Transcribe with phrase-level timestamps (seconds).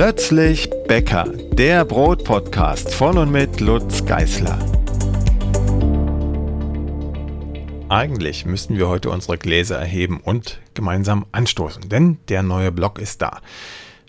[0.00, 4.56] Plötzlich Bäcker, der Brotpodcast von und mit Lutz Geißler.
[7.88, 13.22] Eigentlich müssten wir heute unsere Gläser erheben und gemeinsam anstoßen, denn der neue Blog ist
[13.22, 13.40] da.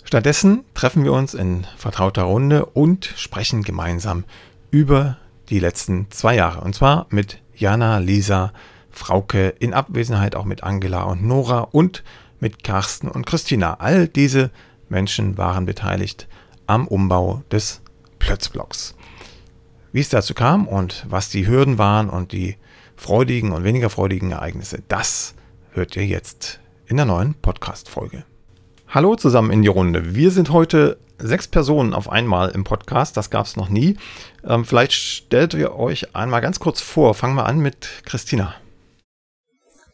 [0.04, 4.26] Stattdessen treffen wir uns in vertrauter Runde und sprechen gemeinsam
[4.70, 5.18] über
[5.50, 6.62] die letzten zwei Jahre.
[6.62, 8.54] Und zwar mit Jana, Lisa,
[8.92, 12.04] Frauke, in Abwesenheit auch mit Angela und Nora und
[12.40, 13.78] mit Carsten und Christina.
[13.80, 14.52] All diese
[14.90, 16.28] Menschen waren beteiligt
[16.68, 17.82] am Umbau des
[18.20, 18.96] Plötzblocks.
[19.92, 22.58] Wie es dazu kam und was die Hürden waren und die
[22.96, 25.34] freudigen und weniger freudigen Ereignisse, das
[25.72, 28.24] hört ihr jetzt in der neuen Podcast-Folge.
[28.88, 30.16] Hallo zusammen in die Runde.
[30.16, 33.18] Wir sind heute sechs Personen auf einmal im Podcast.
[33.18, 33.98] Das gab es noch nie.
[34.44, 37.14] Ähm, vielleicht stellt ihr euch einmal ganz kurz vor.
[37.14, 38.56] Fangen wir an mit Christina.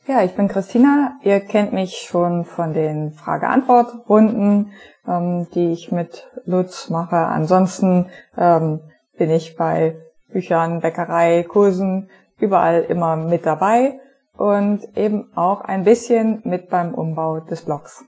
[0.07, 1.19] Ja, ich bin Christina.
[1.23, 4.71] Ihr kennt mich schon von den Frage-Antwort-Runden,
[5.07, 7.15] ähm, die ich mit Lutz mache.
[7.15, 8.81] Ansonsten ähm,
[9.17, 13.99] bin ich bei Büchern, Bäckerei, Kursen, überall immer mit dabei
[14.37, 18.05] und eben auch ein bisschen mit beim Umbau des Blogs.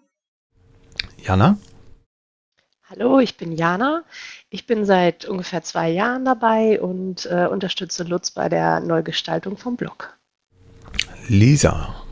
[1.17, 1.57] Jana?
[2.91, 4.03] Hallo, ich bin Jana.
[4.51, 9.77] Ich bin seit ungefähr zwei Jahren dabei und äh, unterstütze Lutz bei der Neugestaltung vom
[9.77, 10.16] Blog.
[11.27, 12.03] Lisa.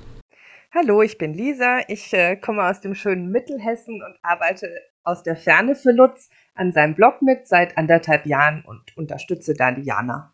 [0.73, 1.79] Hallo, ich bin Lisa.
[1.87, 4.69] Ich äh, komme aus dem schönen Mittelhessen und arbeite
[5.03, 9.71] aus der Ferne für Lutz an seinem Blog mit seit anderthalb Jahren und unterstütze da
[9.71, 10.33] die Jana.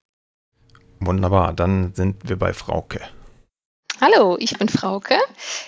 [1.00, 3.02] Wunderbar, dann sind wir bei Frauke.
[4.00, 5.16] Hallo, ich bin Frauke.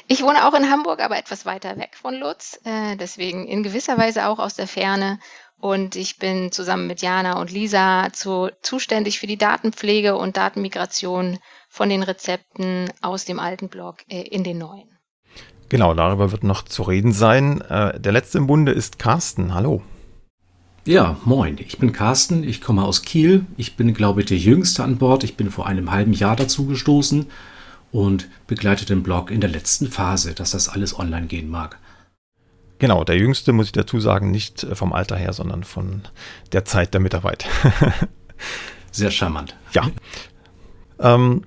[0.07, 3.97] Ich wohne auch in Hamburg, aber etwas weiter weg von Lutz, äh, deswegen in gewisser
[3.99, 5.19] Weise auch aus der Ferne.
[5.59, 11.37] Und ich bin zusammen mit Jana und Lisa zu, zuständig für die Datenpflege und Datenmigration
[11.73, 14.87] von den Rezepten aus dem alten Blog äh, in den neuen.
[15.69, 17.61] Genau, darüber wird noch zu reden sein.
[17.61, 19.55] Äh, der letzte im Bunde ist Carsten.
[19.55, 19.81] Hallo.
[20.85, 21.57] Ja, moin.
[21.57, 22.43] Ich bin Carsten.
[22.43, 23.47] Ich komme aus Kiel.
[23.57, 25.23] Ich bin, glaube ich, der Jüngste an Bord.
[25.23, 27.25] Ich bin vor einem halben Jahr dazu gestoßen
[27.91, 31.79] und begleite den Blog in der letzten Phase, dass das alles online gehen mag.
[32.77, 36.03] Genau, der Jüngste muss ich dazu sagen, nicht äh, vom Alter her, sondern von
[36.51, 37.47] der Zeit der Mitarbeit.
[38.91, 39.55] Sehr charmant.
[39.71, 39.89] Ja.
[40.99, 41.41] Ähm,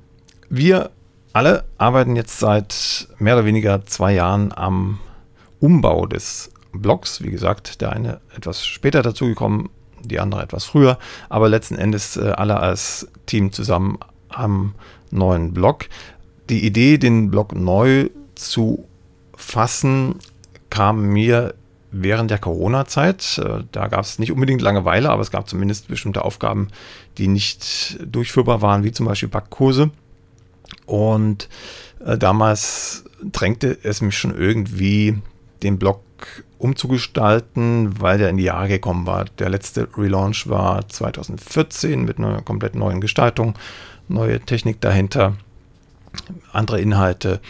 [0.48, 0.90] wir
[1.32, 4.98] alle arbeiten jetzt seit mehr oder weniger zwei Jahren am
[5.60, 7.22] Umbau des Blogs.
[7.22, 9.68] Wie gesagt, der eine etwas später dazugekommen,
[10.02, 10.98] die andere etwas früher,
[11.28, 13.98] aber letzten Endes äh, alle als Team zusammen
[14.28, 14.74] am
[15.10, 15.86] neuen Blog.
[16.48, 18.86] Die Idee, den Blog neu zu
[19.36, 20.16] fassen,
[20.70, 21.54] kam mir
[21.90, 23.38] während der Corona-Zeit.
[23.38, 26.68] Äh, da gab es nicht unbedingt Langeweile, aber es gab zumindest bestimmte Aufgaben,
[27.18, 29.90] die nicht durchführbar waren, wie zum Beispiel Backkurse.
[30.86, 31.48] Und
[32.04, 35.18] äh, damals drängte es mich schon irgendwie,
[35.62, 36.02] den Blog
[36.58, 39.26] umzugestalten, weil der in die Jahre gekommen war.
[39.38, 43.54] Der letzte Relaunch war 2014 mit einer komplett neuen Gestaltung,
[44.08, 45.36] neue Technik dahinter,
[46.52, 47.40] andere Inhalte.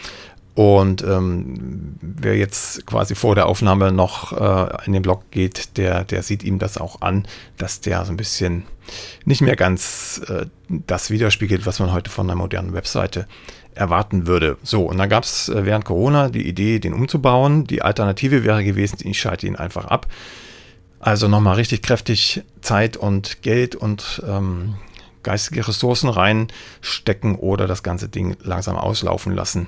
[0.57, 6.03] Und ähm, wer jetzt quasi vor der Aufnahme noch äh, in den Blog geht, der,
[6.03, 7.27] der sieht ihm das auch an,
[7.59, 8.63] dass der so ein bisschen
[9.23, 13.27] nicht mehr ganz äh, das widerspiegelt, was man heute von einer modernen Webseite
[13.75, 14.57] erwarten würde.
[14.63, 17.65] So, und dann gab es äh, während Corona die Idee, den umzubauen.
[17.67, 20.07] Die Alternative wäre gewesen, ich schalte ihn einfach ab.
[20.99, 24.73] Also nochmal richtig kräftig Zeit und Geld und ähm,
[25.21, 29.67] geistige Ressourcen reinstecken oder das ganze Ding langsam auslaufen lassen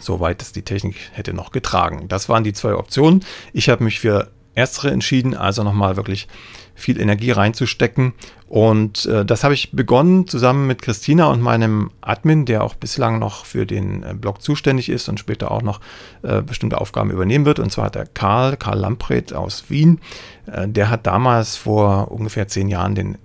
[0.00, 2.08] soweit es die Technik hätte noch getragen.
[2.08, 3.24] Das waren die zwei Optionen.
[3.52, 6.26] Ich habe mich für erstere entschieden, also nochmal wirklich
[6.74, 8.12] viel Energie reinzustecken.
[8.48, 13.18] Und äh, das habe ich begonnen zusammen mit Christina und meinem Admin, der auch bislang
[13.18, 15.80] noch für den äh, Blog zuständig ist und später auch noch
[16.22, 17.58] äh, bestimmte Aufgaben übernehmen wird.
[17.58, 20.00] Und zwar der Karl, Karl Lamprecht aus Wien.
[20.46, 23.18] Äh, der hat damals vor ungefähr zehn Jahren den,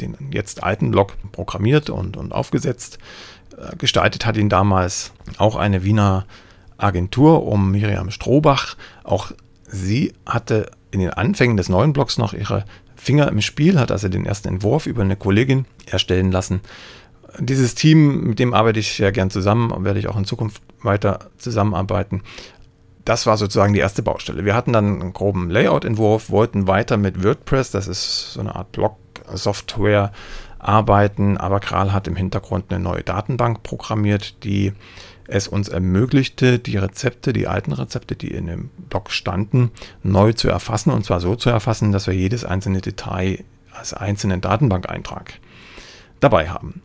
[0.00, 2.98] den jetzt alten Blog programmiert und, und aufgesetzt.
[3.78, 6.26] Gestaltet hat ihn damals auch eine Wiener
[6.78, 8.76] Agentur um Miriam Strohbach.
[9.04, 9.32] Auch
[9.66, 12.64] sie hatte in den Anfängen des neuen Blogs noch ihre
[12.96, 16.60] Finger im Spiel, hat also den ersten Entwurf über eine Kollegin erstellen lassen.
[17.38, 20.62] Dieses Team, mit dem arbeite ich sehr gern zusammen und werde ich auch in Zukunft
[20.82, 22.22] weiter zusammenarbeiten.
[23.04, 24.44] Das war sozusagen die erste Baustelle.
[24.44, 28.70] Wir hatten dann einen groben Layout-Entwurf, wollten weiter mit WordPress, das ist so eine Art
[28.72, 30.12] Blog-Software,
[30.62, 34.72] arbeiten, aber Kral hat im Hintergrund eine neue Datenbank programmiert, die
[35.26, 39.70] es uns ermöglichte, die Rezepte, die alten Rezepte, die in dem Blog standen,
[40.02, 44.40] neu zu erfassen und zwar so zu erfassen, dass wir jedes einzelne Detail als einzelnen
[44.40, 45.34] Datenbankeintrag
[46.20, 46.82] dabei haben.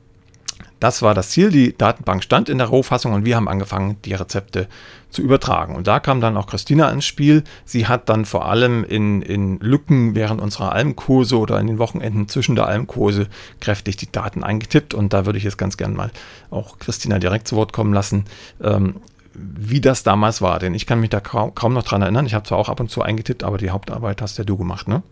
[0.79, 1.49] Das war das Ziel.
[1.49, 4.67] Die Datenbank stand in der Rohfassung und wir haben angefangen, die Rezepte
[5.09, 5.75] zu übertragen.
[5.75, 7.43] Und da kam dann auch Christina ins Spiel.
[7.65, 12.27] Sie hat dann vor allem in, in Lücken während unserer Almkurse oder in den Wochenenden
[12.27, 13.27] zwischen der Almkurse
[13.59, 14.93] kräftig die Daten eingetippt.
[14.93, 16.11] Und da würde ich jetzt ganz gerne mal
[16.51, 18.25] auch Christina direkt zu Wort kommen lassen.
[18.61, 18.95] Ähm,
[19.33, 22.25] wie das damals war, denn ich kann mich da kaum, kaum noch dran erinnern.
[22.25, 24.87] Ich habe zwar auch ab und zu eingetippt, aber die Hauptarbeit hast ja du gemacht,
[24.87, 25.03] ne?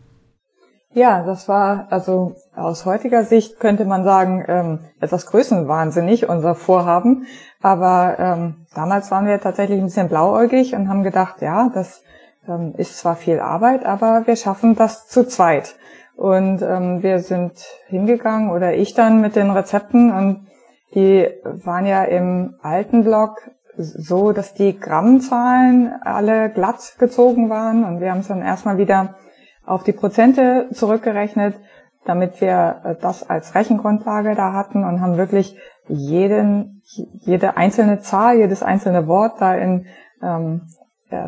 [0.95, 7.25] Ja, das war also aus heutiger Sicht könnte man sagen ähm, etwas größenwahnsinnig unser Vorhaben,
[7.62, 12.01] aber ähm, damals waren wir tatsächlich ein bisschen blauäugig und haben gedacht, ja, das
[12.47, 15.75] ähm, ist zwar viel Arbeit, aber wir schaffen das zu zweit.
[16.15, 20.48] Und ähm, wir sind hingegangen oder ich dann mit den Rezepten und
[20.94, 23.41] die waren ja im alten Blog
[23.77, 29.15] so, dass die Grammzahlen alle glatt gezogen waren und wir haben es dann erstmal wieder
[29.65, 31.56] auf die Prozente zurückgerechnet,
[32.06, 35.57] damit wir äh, das als Rechengrundlage da hatten und haben wirklich
[35.88, 39.85] jeden, jede einzelne Zahl, jedes einzelne Wort da in
[40.21, 40.62] ähm,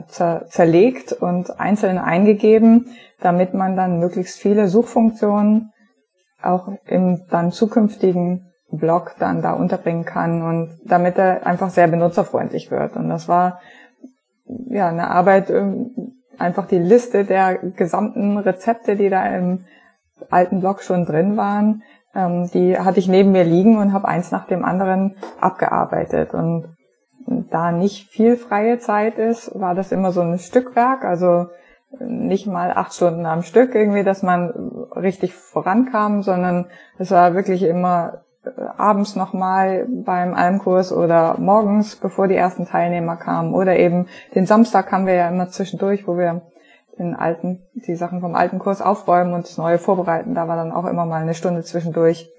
[0.08, 2.88] zer zerlegt und einzeln eingegeben,
[3.20, 5.72] damit man dann möglichst viele Suchfunktionen
[6.42, 12.70] auch im dann zukünftigen Blog dann da unterbringen kann und damit er einfach sehr benutzerfreundlich
[12.70, 12.96] wird.
[12.96, 13.60] Und das war
[14.70, 19.66] ja eine Arbeit, ähm, einfach die Liste der gesamten Rezepte, die da im
[20.30, 21.84] alten Blog schon drin waren,
[22.16, 26.34] ähm, die hatte ich neben mir liegen und habe eins nach dem anderen abgearbeitet.
[26.34, 26.76] Und
[27.52, 31.48] da nicht viel freie Zeit ist, war das immer so ein Stückwerk, also
[32.00, 34.50] nicht mal acht Stunden am Stück irgendwie, dass man
[34.96, 36.68] richtig vorankam, sondern
[36.98, 38.24] es war wirklich immer
[38.78, 43.54] abends nochmal beim Almkurs oder morgens, bevor die ersten Teilnehmer kamen.
[43.54, 46.42] Oder eben den Samstag haben wir ja immer zwischendurch, wo wir
[46.98, 50.34] den alten, die Sachen vom alten Kurs aufräumen und das neue vorbereiten.
[50.34, 52.30] Da war dann auch immer mal eine Stunde zwischendurch.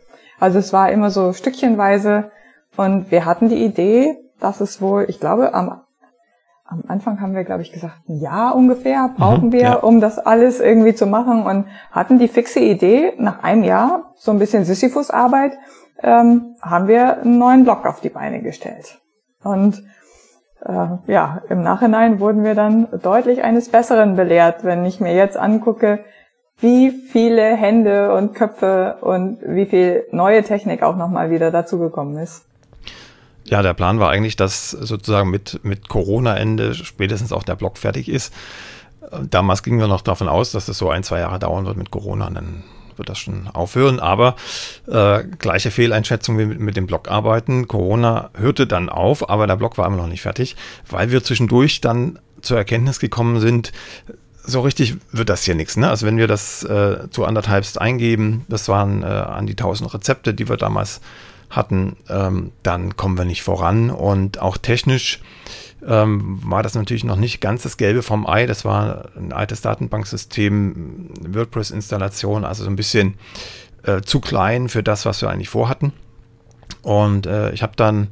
[0.40, 2.30] Also es war immer so stückchenweise
[2.76, 5.80] und wir hatten die Idee, dass es wohl, ich glaube, am,
[6.64, 9.74] am Anfang haben wir, glaube ich, gesagt, ein Jahr ungefähr brauchen mhm, wir, ja.
[9.74, 14.30] um das alles irgendwie zu machen und hatten die fixe Idee, nach einem Jahr, so
[14.30, 15.58] ein bisschen Sisyphus-Arbeit,
[16.02, 18.98] ähm, haben wir einen neuen Blog auf die Beine gestellt.
[19.42, 19.82] Und
[20.64, 25.36] äh, ja, im Nachhinein wurden wir dann deutlich eines Besseren belehrt, wenn ich mir jetzt
[25.36, 26.04] angucke,
[26.60, 32.44] wie viele Hände und Köpfe und wie viel neue Technik auch nochmal wieder dazugekommen ist.
[33.44, 38.08] Ja, der Plan war eigentlich, dass sozusagen mit, mit Corona-Ende spätestens auch der Blog fertig
[38.08, 38.34] ist.
[39.30, 41.90] Damals gingen wir noch davon aus, dass es so ein, zwei Jahre dauern wird mit
[41.90, 42.28] Corona.
[42.28, 42.64] Dann
[42.98, 44.00] wird das schon aufhören.
[44.00, 44.36] Aber
[44.86, 47.68] äh, gleiche Fehleinschätzung wie mit, mit dem Blogarbeiten.
[47.68, 50.56] Corona hörte dann auf, aber der Blog war immer noch nicht fertig,
[50.88, 53.72] weil wir zwischendurch dann zur Erkenntnis gekommen sind,
[54.48, 55.76] so richtig wird das hier nichts.
[55.76, 55.88] Ne?
[55.88, 60.34] Also wenn wir das äh, zu anderthalbst eingeben, das waren äh, an die 1000 Rezepte,
[60.34, 61.00] die wir damals
[61.50, 63.90] hatten, ähm, dann kommen wir nicht voran.
[63.90, 65.20] Und auch technisch
[65.86, 68.46] ähm, war das natürlich noch nicht ganz das Gelbe vom Ei.
[68.46, 73.14] Das war ein altes Datenbanksystem, WordPress-Installation, also so ein bisschen
[73.84, 75.92] äh, zu klein für das, was wir eigentlich vorhatten.
[76.82, 78.08] Und äh, ich habe dann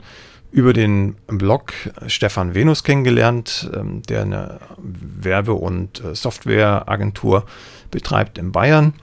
[0.52, 1.72] über den Blog
[2.06, 7.44] Stefan Venus kennengelernt, ähm, der eine Werbe- und äh, Softwareagentur
[7.90, 8.94] betreibt in Bayern.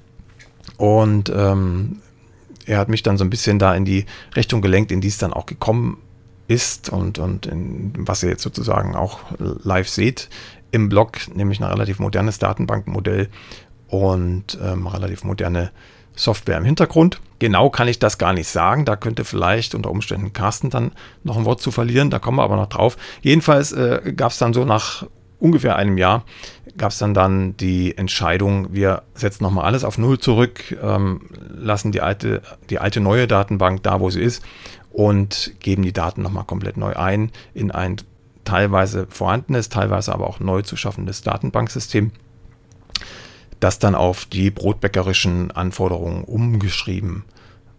[0.78, 1.98] Und ähm,
[2.66, 5.18] er hat mich dann so ein bisschen da in die Richtung gelenkt, in die es
[5.18, 5.98] dann auch gekommen
[6.48, 10.30] ist und, und in, was ihr jetzt sozusagen auch live seht
[10.72, 13.30] im Blog, nämlich ein relativ modernes Datenbankmodell
[13.88, 15.72] und ähm, relativ moderne
[16.16, 17.22] Software im Hintergrund.
[17.40, 18.86] Genau kann ich das gar nicht sagen.
[18.86, 20.92] Da könnte vielleicht unter Umständen Carsten dann
[21.24, 22.10] noch ein Wort zu verlieren.
[22.10, 22.98] Da kommen wir aber noch drauf.
[23.22, 25.06] Jedenfalls äh, gab es dann so nach
[25.40, 26.24] ungefähr einem Jahr
[26.78, 31.22] gab es dann dann die Entscheidung, wir setzen nochmal alles auf Null zurück, ähm,
[31.56, 34.44] lassen die alte, die alte neue Datenbank da, wo sie ist
[34.94, 37.98] und geben die Daten nochmal komplett neu ein in ein
[38.46, 42.12] teilweise vorhandenes, teilweise aber auch neu zu schaffendes Datenbanksystem,
[43.60, 47.24] das dann auf die brotbäckerischen Anforderungen umgeschrieben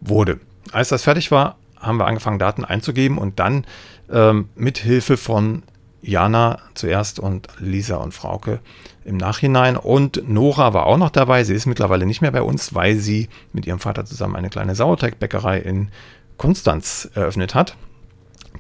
[0.01, 0.41] wurde.
[0.73, 3.65] Als das fertig war, haben wir angefangen, Daten einzugeben und dann
[4.11, 5.63] ähm, mit Hilfe von
[6.03, 8.61] Jana zuerst und Lisa und Frauke
[9.05, 9.77] im Nachhinein.
[9.77, 11.45] Und Nora war auch noch dabei.
[11.45, 14.75] Sie ist mittlerweile nicht mehr bei uns, weil sie mit ihrem Vater zusammen eine kleine
[14.75, 15.89] Sauerteigbäckerei in
[16.37, 17.77] Konstanz eröffnet hat.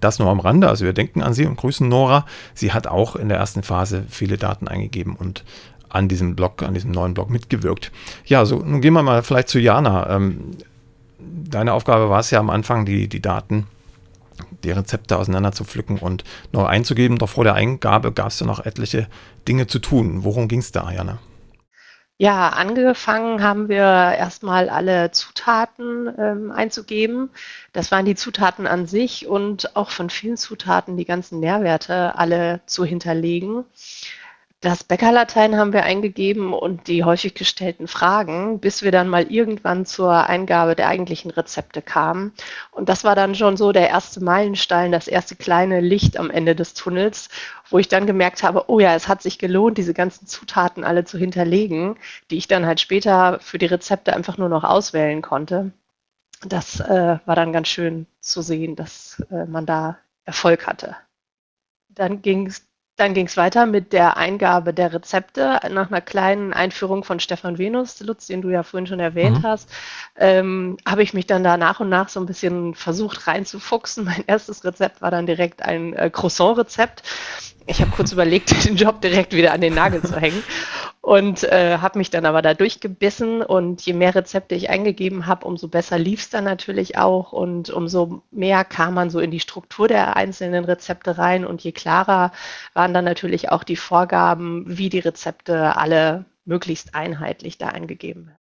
[0.00, 2.26] Das nur am Rande, also wir denken an sie und grüßen Nora.
[2.52, 5.44] Sie hat auch in der ersten Phase viele Daten eingegeben und
[5.88, 7.92] an diesem Blog, an diesem neuen Blog mitgewirkt.
[8.26, 10.10] Ja, so nun gehen wir mal vielleicht zu Jana.
[10.10, 10.56] Ähm,
[11.18, 13.66] deine Aufgabe war es ja am Anfang, die, die Daten,
[14.64, 17.18] die Rezepte auseinander zu pflücken und neu einzugeben.
[17.18, 19.06] Doch vor der Eingabe gab es ja noch etliche
[19.46, 20.24] Dinge zu tun.
[20.24, 21.18] Worum ging es da, Jana?
[22.16, 27.30] Ja, angefangen haben wir erstmal alle Zutaten ähm, einzugeben.
[27.72, 32.60] Das waren die Zutaten an sich und auch von vielen Zutaten die ganzen Nährwerte alle
[32.66, 33.64] zu hinterlegen.
[34.64, 39.84] Das Bäckerlatein haben wir eingegeben und die häufig gestellten Fragen, bis wir dann mal irgendwann
[39.84, 42.32] zur Eingabe der eigentlichen Rezepte kamen.
[42.70, 46.56] Und das war dann schon so der erste Meilenstein, das erste kleine Licht am Ende
[46.56, 47.28] des Tunnels,
[47.68, 51.04] wo ich dann gemerkt habe, oh ja, es hat sich gelohnt, diese ganzen Zutaten alle
[51.04, 51.98] zu hinterlegen,
[52.30, 55.72] die ich dann halt später für die Rezepte einfach nur noch auswählen konnte.
[56.40, 60.96] Das äh, war dann ganz schön zu sehen, dass äh, man da Erfolg hatte.
[61.90, 65.58] Dann ging es dann ging es weiter mit der Eingabe der Rezepte.
[65.70, 69.42] Nach einer kleinen Einführung von Stefan Venus, Lutz, den du ja vorhin schon erwähnt mhm.
[69.42, 69.68] hast,
[70.16, 74.04] ähm, habe ich mich dann da nach und nach so ein bisschen versucht reinzufuchsen.
[74.04, 77.02] Mein erstes Rezept war dann direkt ein äh, Croissant-Rezept.
[77.66, 80.42] Ich habe kurz überlegt, den Job direkt wieder an den Nagel zu hängen
[81.04, 85.46] und äh, habe mich dann aber da durchgebissen und je mehr Rezepte ich eingegeben habe,
[85.46, 89.40] umso besser lief es dann natürlich auch und umso mehr kam man so in die
[89.40, 92.32] Struktur der einzelnen Rezepte rein und je klarer
[92.72, 98.38] waren dann natürlich auch die Vorgaben, wie die Rezepte alle möglichst einheitlich da eingegeben werden.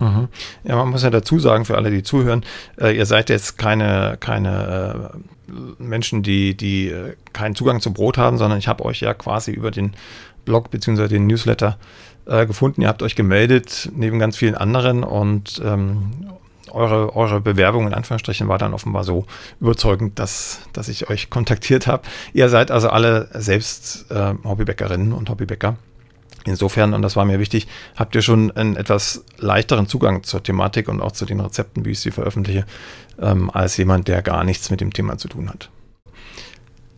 [0.00, 0.28] Mhm.
[0.62, 2.44] Ja, man muss ja dazu sagen, für alle, die zuhören,
[2.80, 5.10] äh, ihr seid jetzt keine, keine
[5.48, 5.52] äh,
[5.82, 9.50] Menschen, die, die äh, keinen Zugang zum Brot haben, sondern ich habe euch ja quasi
[9.50, 9.94] über den
[10.48, 11.08] Blog bzw.
[11.08, 11.78] den Newsletter
[12.26, 12.80] äh, gefunden.
[12.82, 16.30] Ihr habt euch gemeldet, neben ganz vielen anderen und ähm,
[16.70, 19.26] eure, eure Bewerbung in Anführungsstrichen war dann offenbar so
[19.60, 22.02] überzeugend, dass, dass ich euch kontaktiert habe.
[22.32, 25.76] Ihr seid also alle selbst äh, Hobbybäckerinnen und Hobbybäcker.
[26.44, 30.88] Insofern, und das war mir wichtig, habt ihr schon einen etwas leichteren Zugang zur Thematik
[30.88, 32.64] und auch zu den Rezepten, wie ich sie veröffentliche,
[33.20, 35.70] ähm, als jemand, der gar nichts mit dem Thema zu tun hat.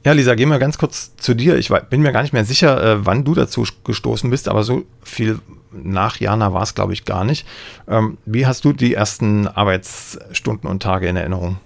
[0.03, 1.57] Ja, Lisa, gehen wir ganz kurz zu dir.
[1.57, 4.85] Ich bin mir gar nicht mehr sicher, äh, wann du dazu gestoßen bist, aber so
[5.03, 5.41] viel
[5.73, 7.47] nach Jana war es, glaube ich, gar nicht.
[7.87, 11.59] Ähm, wie hast du die ersten Arbeitsstunden und Tage in Erinnerung?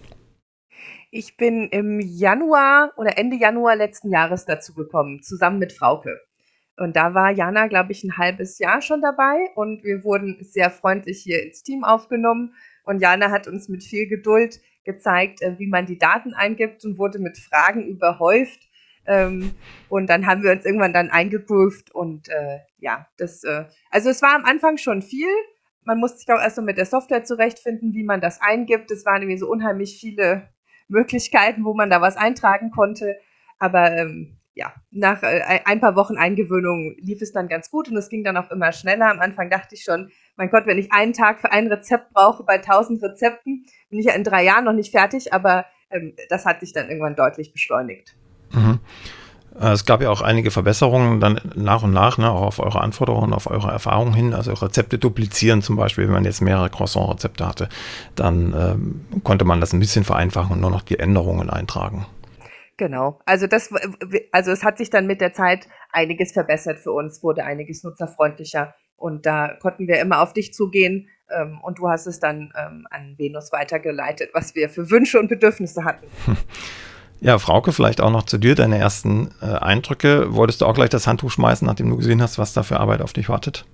[1.12, 6.21] Ich bin im Januar oder Ende Januar letzten Jahres dazu gekommen, zusammen mit Frauke.
[6.76, 10.71] Und da war Jana, glaube ich, ein halbes Jahr schon dabei und wir wurden sehr
[10.71, 12.55] freundlich hier ins Team aufgenommen.
[12.83, 16.99] Und Jana hat uns mit viel Geduld gezeigt, äh, wie man die Daten eingibt und
[16.99, 18.61] wurde mit Fragen überhäuft.
[19.07, 19.55] Ähm,
[19.88, 24.23] und dann haben wir uns irgendwann dann eingegroovt und äh, ja, das, äh, also es
[24.23, 25.29] war am Anfang schon viel.
[25.85, 28.91] Man musste sich auch erst so mit der Software zurechtfinden, wie man das eingibt.
[28.91, 30.49] Es waren irgendwie so unheimlich viele
[30.88, 33.19] Möglichkeiten, wo man da was eintragen konnte.
[33.59, 37.97] Aber ähm, ja, nach äh, ein paar Wochen Eingewöhnung lief es dann ganz gut und
[37.97, 39.11] es ging dann auch immer schneller.
[39.11, 42.45] Am Anfang dachte ich schon, mein Gott, wenn ich einen Tag für ein Rezept brauche
[42.45, 46.47] bei tausend Rezepten, bin ich ja in drei Jahren noch nicht fertig, aber ähm, das
[46.47, 48.15] hat sich dann irgendwann deutlich beschleunigt.
[48.53, 48.79] Mhm.
[49.61, 52.81] Äh, es gab ja auch einige Verbesserungen dann nach und nach, ne, auch auf eure
[52.81, 54.35] Anforderungen, auf eure Erfahrungen hin.
[54.35, 57.69] Also Rezepte duplizieren zum Beispiel, wenn man jetzt mehrere Croissant-Rezepte hatte,
[58.15, 62.07] dann ähm, konnte man das ein bisschen vereinfachen und nur noch die Änderungen eintragen.
[62.76, 63.21] Genau.
[63.25, 63.71] Also das,
[64.33, 68.75] also es hat sich dann mit der Zeit einiges verbessert für uns, wurde einiges nutzerfreundlicher
[68.97, 72.87] und da konnten wir immer auf dich zugehen ähm, und du hast es dann ähm,
[72.90, 76.07] an Venus weitergeleitet, was wir für Wünsche und Bedürfnisse hatten.
[77.21, 80.35] Ja, Frauke, vielleicht auch noch zu dir, deine ersten äh, Eindrücke.
[80.35, 83.00] Wolltest du auch gleich das Handtuch schmeißen, nachdem du gesehen hast, was da für Arbeit
[83.00, 83.64] auf dich wartet?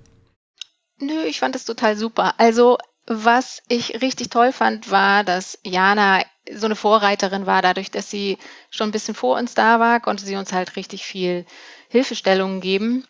[1.01, 2.35] Nö, ich fand es total super.
[2.39, 2.79] Also
[3.13, 7.61] was ich richtig toll fand, war, dass Jana so eine Vorreiterin war.
[7.61, 8.39] Dadurch, dass sie
[8.71, 11.45] schon ein bisschen vor uns da war, konnte sie uns halt richtig viel
[11.89, 13.05] Hilfestellungen geben.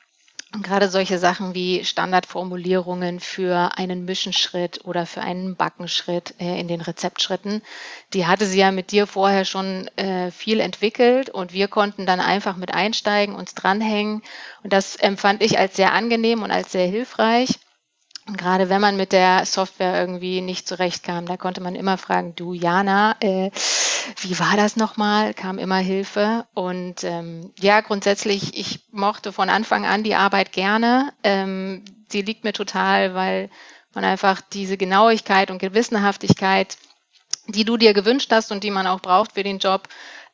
[0.54, 6.66] Und gerade solche Sachen wie Standardformulierungen für einen Mischenschritt oder für einen Backenschritt äh, in
[6.66, 7.62] den Rezeptschritten,
[8.14, 12.20] die hatte sie ja mit dir vorher schon äh, viel entwickelt und wir konnten dann
[12.20, 14.22] einfach mit einsteigen, uns dranhängen.
[14.64, 17.60] Und das empfand ich als sehr angenehm und als sehr hilfreich.
[18.30, 22.36] Und gerade wenn man mit der Software irgendwie nicht zurechtkam, da konnte man immer fragen,
[22.36, 23.50] du Jana, äh,
[24.20, 25.34] wie war das nochmal?
[25.34, 26.46] Kam immer Hilfe.
[26.54, 31.12] Und ähm, ja, grundsätzlich, ich mochte von Anfang an die Arbeit gerne.
[31.24, 33.50] Ähm, die liegt mir total, weil
[33.94, 36.76] man einfach diese Genauigkeit und Gewissenhaftigkeit,
[37.48, 39.88] die du dir gewünscht hast und die man auch braucht für den Job,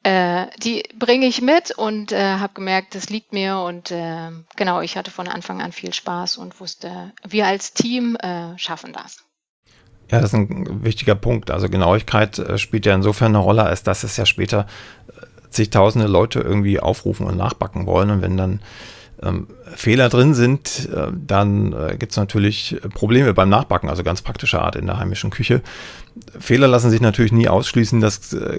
[0.07, 4.81] äh, die bringe ich mit und äh, habe gemerkt, das liegt mir und äh, genau,
[4.81, 9.25] ich hatte von Anfang an viel Spaß und wusste, wir als Team äh, schaffen das.
[10.09, 11.51] Ja, das ist ein wichtiger Punkt.
[11.51, 14.69] Also Genauigkeit äh, spielt ja insofern eine Rolle, als dass es ja später
[15.51, 18.61] zigtausende Leute irgendwie aufrufen und nachbacken wollen und wenn dann
[19.23, 24.23] ähm, Fehler drin sind, äh, dann äh, gibt es natürlich Probleme beim Nachbacken, also ganz
[24.23, 25.63] praktischer Art in der heimischen Küche.
[26.39, 28.59] Fehler lassen sich natürlich nie ausschließen, das äh,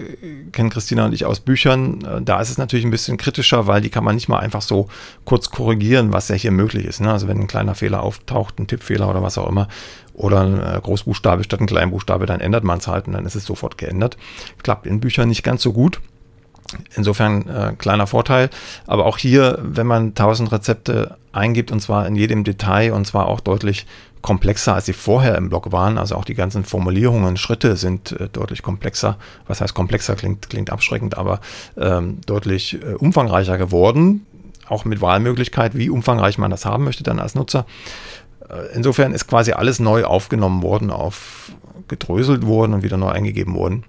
[0.51, 2.03] kennen Christina und ich aus Büchern.
[2.03, 4.61] Äh, da ist es natürlich ein bisschen kritischer, weil die kann man nicht mal einfach
[4.61, 4.87] so
[5.25, 7.01] kurz korrigieren, was ja hier möglich ist.
[7.01, 7.11] Ne?
[7.11, 9.67] Also wenn ein kleiner Fehler auftaucht, ein Tippfehler oder was auch immer,
[10.13, 13.35] oder ein äh, Großbuchstabe statt ein Kleinbuchstabe, dann ändert man es halt und dann ist
[13.35, 14.17] es sofort geändert.
[14.63, 15.99] Klappt in Büchern nicht ganz so gut.
[16.95, 18.49] Insofern äh, kleiner Vorteil.
[18.85, 23.27] Aber auch hier, wenn man 1000 Rezepte eingibt und zwar in jedem Detail und zwar
[23.27, 23.85] auch deutlich
[24.21, 25.97] komplexer, als sie vorher im Blog waren.
[25.97, 29.17] Also auch die ganzen Formulierungen, Schritte sind äh, deutlich komplexer.
[29.47, 30.15] Was heißt komplexer?
[30.15, 31.39] Klingt, klingt abschreckend, aber
[31.77, 34.25] ähm, deutlich äh, umfangreicher geworden.
[34.67, 37.65] Auch mit Wahlmöglichkeit, wie umfangreich man das haben möchte dann als Nutzer.
[38.49, 41.51] Äh, insofern ist quasi alles neu aufgenommen worden, auf
[41.87, 43.85] gedröselt worden und wieder neu eingegeben worden.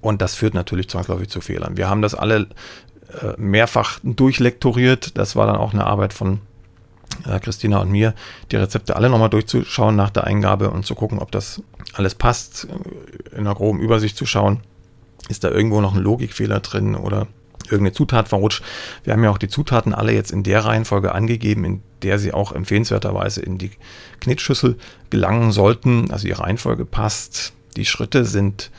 [0.00, 1.76] Und das führt natürlich zwangsläufig zu Fehlern.
[1.76, 2.48] Wir haben das alle
[3.20, 5.16] äh, mehrfach durchlektoriert.
[5.18, 6.40] Das war dann auch eine Arbeit von
[7.26, 8.14] äh, Christina und mir,
[8.50, 11.62] die Rezepte alle nochmal durchzuschauen nach der Eingabe und zu gucken, ob das
[11.94, 12.66] alles passt,
[13.32, 14.60] in einer groben Übersicht zu schauen.
[15.28, 17.28] Ist da irgendwo noch ein Logikfehler drin oder
[17.64, 18.62] irgendeine Zutat verrutscht?
[19.04, 22.34] Wir haben ja auch die Zutaten alle jetzt in der Reihenfolge angegeben, in der sie
[22.34, 23.70] auch empfehlenswerterweise in die
[24.20, 24.76] Knetschüssel
[25.10, 26.10] gelangen sollten.
[26.10, 27.52] Also die Reihenfolge passt.
[27.76, 28.70] Die Schritte sind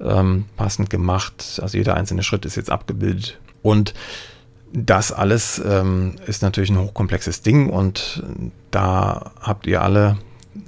[0.00, 1.58] ähm, passend gemacht.
[1.62, 3.38] Also jeder einzelne Schritt ist jetzt abgebildet.
[3.62, 3.94] Und
[4.72, 8.24] das alles ähm, ist natürlich ein hochkomplexes Ding und
[8.72, 10.18] da habt ihr alle,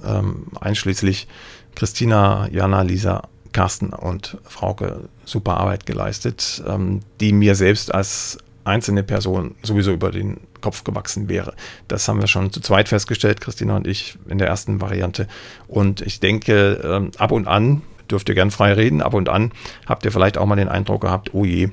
[0.05, 1.27] ähm, einschließlich
[1.75, 9.03] Christina, Jana, Lisa, Carsten und Frauke, super Arbeit geleistet, ähm, die mir selbst als einzelne
[9.03, 11.55] Person sowieso über den Kopf gewachsen wäre.
[11.89, 15.29] Das haben wir schon zu zweit festgestellt, Christina und ich, in der ersten Variante.
[15.69, 19.53] Und ich denke, ähm, ab und an, dürft ihr gern frei reden, ab und an
[19.87, 21.71] habt ihr vielleicht auch mal den Eindruck gehabt, oh je,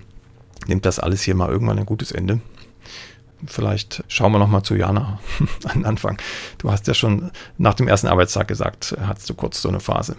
[0.68, 2.40] nimmt das alles hier mal irgendwann ein gutes Ende.
[3.46, 5.20] Vielleicht schauen wir noch mal zu Jana
[5.66, 6.18] an Anfang.
[6.60, 10.16] Du hast ja schon nach dem ersten Arbeitstag gesagt, hattest du kurz so eine Phase.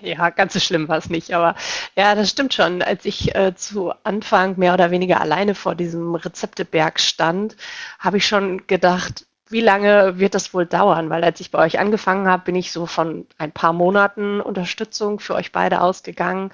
[0.00, 1.54] Ja, ganz so schlimm war es nicht, aber
[1.96, 2.82] ja, das stimmt schon.
[2.82, 7.56] Als ich äh, zu Anfang mehr oder weniger alleine vor diesem Rezepteberg stand,
[7.98, 11.08] habe ich schon gedacht, wie lange wird das wohl dauern?
[11.10, 15.20] Weil als ich bei euch angefangen habe, bin ich so von ein paar Monaten Unterstützung
[15.20, 16.50] für euch beide ausgegangen.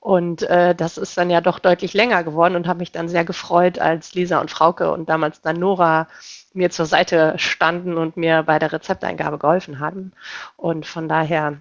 [0.00, 3.24] Und äh, das ist dann ja doch deutlich länger geworden und habe mich dann sehr
[3.24, 6.08] gefreut, als Lisa und Frauke und damals dann Nora
[6.54, 10.12] mir zur Seite standen und mir bei der Rezepteingabe geholfen haben.
[10.56, 11.60] Und von daher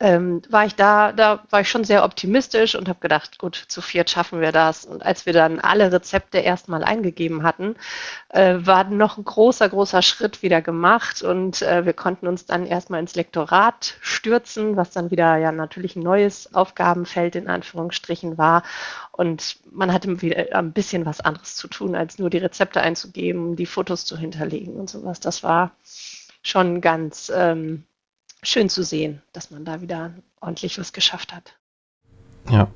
[0.00, 3.82] ähm, war ich da, da war ich schon sehr optimistisch und habe gedacht, gut, zu
[3.82, 4.84] viert schaffen wir das.
[4.84, 7.76] Und als wir dann alle Rezepte erstmal eingegeben hatten,
[8.30, 12.66] äh, war noch ein großer, großer Schritt wieder gemacht und äh, wir konnten uns dann
[12.66, 18.62] erstmal ins Lektorat stürzen, was dann wieder ja natürlich ein neues Aufgabenfeld in Anführungsstrichen war.
[19.12, 23.54] Und man hatte wieder ein bisschen was anderes zu tun, als nur die Rezepte einzugeben,
[23.56, 25.20] die Fotos zu hinterlegen und sowas.
[25.20, 25.72] Das war
[26.42, 27.84] schon ganz ähm,
[28.44, 31.54] schön zu sehen, dass man da wieder ordentlich was geschafft hat.
[32.50, 32.68] Ja.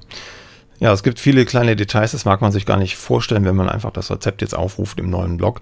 [0.80, 3.68] Ja, es gibt viele kleine Details, das mag man sich gar nicht vorstellen, wenn man
[3.68, 5.60] einfach das Rezept jetzt aufruft im neuen Blog.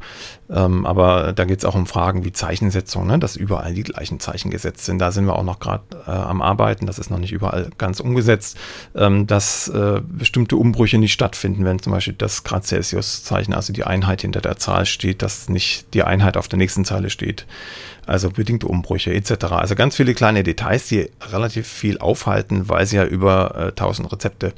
[0.51, 3.19] Ähm, aber da geht es auch um Fragen wie Zeichensetzung, ne?
[3.19, 4.99] dass überall die gleichen Zeichen gesetzt sind.
[4.99, 8.01] Da sind wir auch noch gerade äh, am Arbeiten, das ist noch nicht überall ganz
[8.01, 8.59] umgesetzt,
[8.95, 13.85] ähm, dass äh, bestimmte Umbrüche nicht stattfinden, wenn zum Beispiel das Grad Celsius-Zeichen, also die
[13.85, 17.47] Einheit hinter der Zahl steht, dass nicht die Einheit auf der nächsten Zeile steht
[18.07, 19.45] also bedingte Umbrüche etc.
[19.51, 24.12] Also ganz viele kleine Details, die relativ viel aufhalten, weil sie ja über äh, 1000
[24.12, 24.55] Rezepte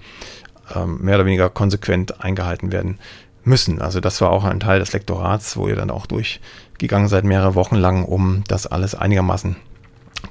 [0.74, 2.98] ähm, mehr oder weniger konsequent eingehalten werden
[3.44, 3.80] müssen.
[3.80, 7.54] Also das war auch ein Teil des Lektorats, wo ihr dann auch durchgegangen seid, mehrere
[7.54, 9.56] Wochen lang, um das alles einigermaßen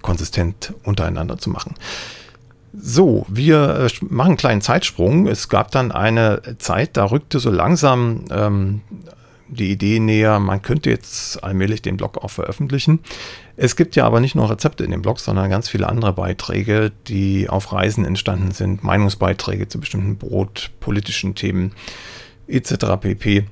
[0.01, 1.73] konsistent untereinander zu machen.
[2.79, 5.27] So, wir äh, machen einen kleinen Zeitsprung.
[5.27, 8.81] Es gab dann eine Zeit, da rückte so langsam ähm,
[9.49, 12.99] die Idee näher, man könnte jetzt allmählich den Blog auch veröffentlichen.
[13.55, 16.91] Es gibt ja aber nicht nur Rezepte in dem Blog, sondern ganz viele andere Beiträge,
[17.07, 21.73] die auf Reisen entstanden sind, Meinungsbeiträge zu bestimmten Brot, politischen Themen
[22.47, 22.73] etc.
[22.99, 23.45] pp.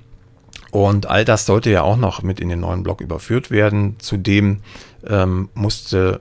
[0.71, 3.95] Und all das sollte ja auch noch mit in den neuen Blog überführt werden.
[3.99, 4.59] Zudem
[5.07, 6.19] ähm, musste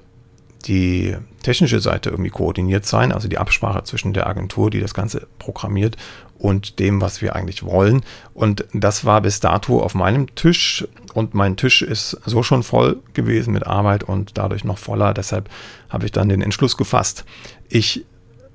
[0.67, 5.27] die technische Seite irgendwie koordiniert sein, also die Absprache zwischen der Agentur, die das Ganze
[5.39, 5.97] programmiert,
[6.45, 8.03] und dem, was wir eigentlich wollen.
[8.35, 12.99] Und das war bis dato auf meinem Tisch und mein Tisch ist so schon voll
[13.15, 15.15] gewesen mit Arbeit und dadurch noch voller.
[15.15, 15.49] Deshalb
[15.89, 17.25] habe ich dann den Entschluss gefasst.
[17.71, 18.05] Ich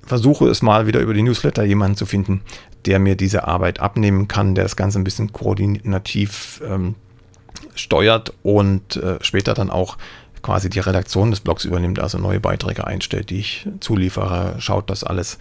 [0.04, 2.42] versuche es mal wieder über die Newsletter jemanden zu finden,
[2.86, 6.94] der mir diese Arbeit abnehmen kann, der das Ganze ein bisschen koordinativ ähm,
[7.74, 9.98] steuert und äh, später dann auch
[10.44, 15.04] quasi die Redaktion des Blogs übernimmt, also neue Beiträge einstellt, die ich zuliefere, schaut, dass
[15.04, 15.40] alles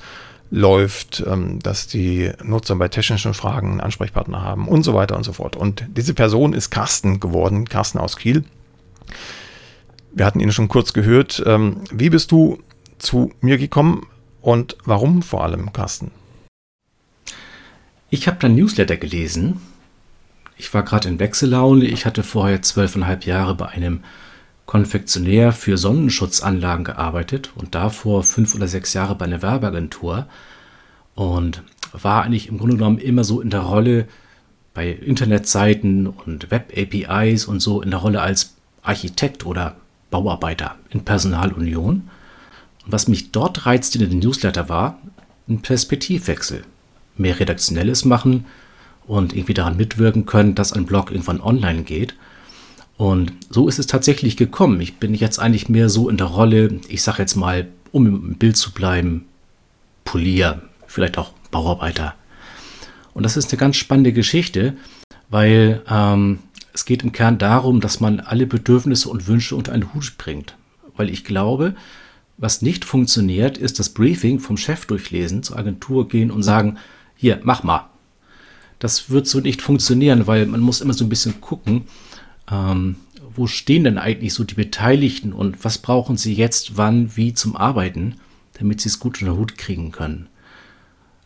[0.51, 5.25] läuft, ähm, dass die Nutzer bei technischen Fragen einen Ansprechpartner haben und so weiter und
[5.25, 5.57] so fort.
[5.57, 8.45] Und diese Person ist Carsten geworden, Carsten aus Kiel.
[10.13, 11.43] Wir hatten ihn schon kurz gehört.
[11.47, 12.59] Ähm, wie bist du
[12.99, 14.07] zu mir gekommen
[14.41, 16.11] und warum vor allem, Carsten?
[18.11, 19.61] Ich habe dein Newsletter gelesen.
[20.57, 21.85] Ich war gerade in Wechsellaune.
[21.85, 24.03] Ich hatte vorher zwölfeinhalb Jahre bei einem
[24.69, 30.27] Konfektionär für Sonnenschutzanlagen gearbeitet und davor fünf oder sechs Jahre bei einer Werbeagentur
[31.15, 34.07] und war eigentlich im Grunde genommen immer so in der Rolle
[34.75, 39.77] bei Internetseiten und Web-APIs und so in der Rolle als Architekt oder
[40.11, 42.11] Bauarbeiter in Personalunion.
[42.85, 44.99] Und was mich dort reizte in den Newsletter war
[45.49, 46.63] ein Perspektivwechsel.
[47.17, 48.45] Mehr Redaktionelles machen
[49.07, 52.15] und irgendwie daran mitwirken können, dass ein Blog irgendwann online geht–
[52.99, 54.81] und so ist es tatsächlich gekommen.
[54.81, 58.35] Ich bin jetzt eigentlich mehr so in der Rolle, ich sage jetzt mal, um im
[58.35, 59.25] Bild zu bleiben,
[60.05, 62.15] Polier, vielleicht auch Bauarbeiter.
[63.15, 64.77] Und das ist eine ganz spannende Geschichte,
[65.31, 66.41] weil ähm,
[66.73, 70.57] es geht im Kern darum, dass man alle Bedürfnisse und Wünsche unter einen Hut bringt.
[70.97, 71.77] Weil ich glaube,
[72.37, 76.79] was nicht funktioniert, ist das Briefing vom Chef durchlesen, zur Agentur gehen und sagen,
[77.15, 77.89] hier, mach mal.
[78.81, 81.85] Das wird so nicht funktionieren, weil man muss immer so ein bisschen gucken,
[82.51, 82.97] ähm,
[83.35, 87.57] wo stehen denn eigentlich so die Beteiligten und was brauchen sie jetzt, wann, wie zum
[87.57, 88.17] Arbeiten,
[88.59, 90.29] damit sie es gut unter den Hut kriegen können.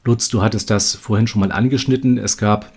[0.05, 2.19] Lutz, du hattest das vorhin schon mal angeschnitten.
[2.19, 2.73] Es gab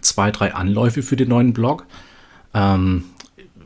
[0.00, 1.86] zwei, drei Anläufe für den neuen Blog.
[2.54, 3.04] Ähm,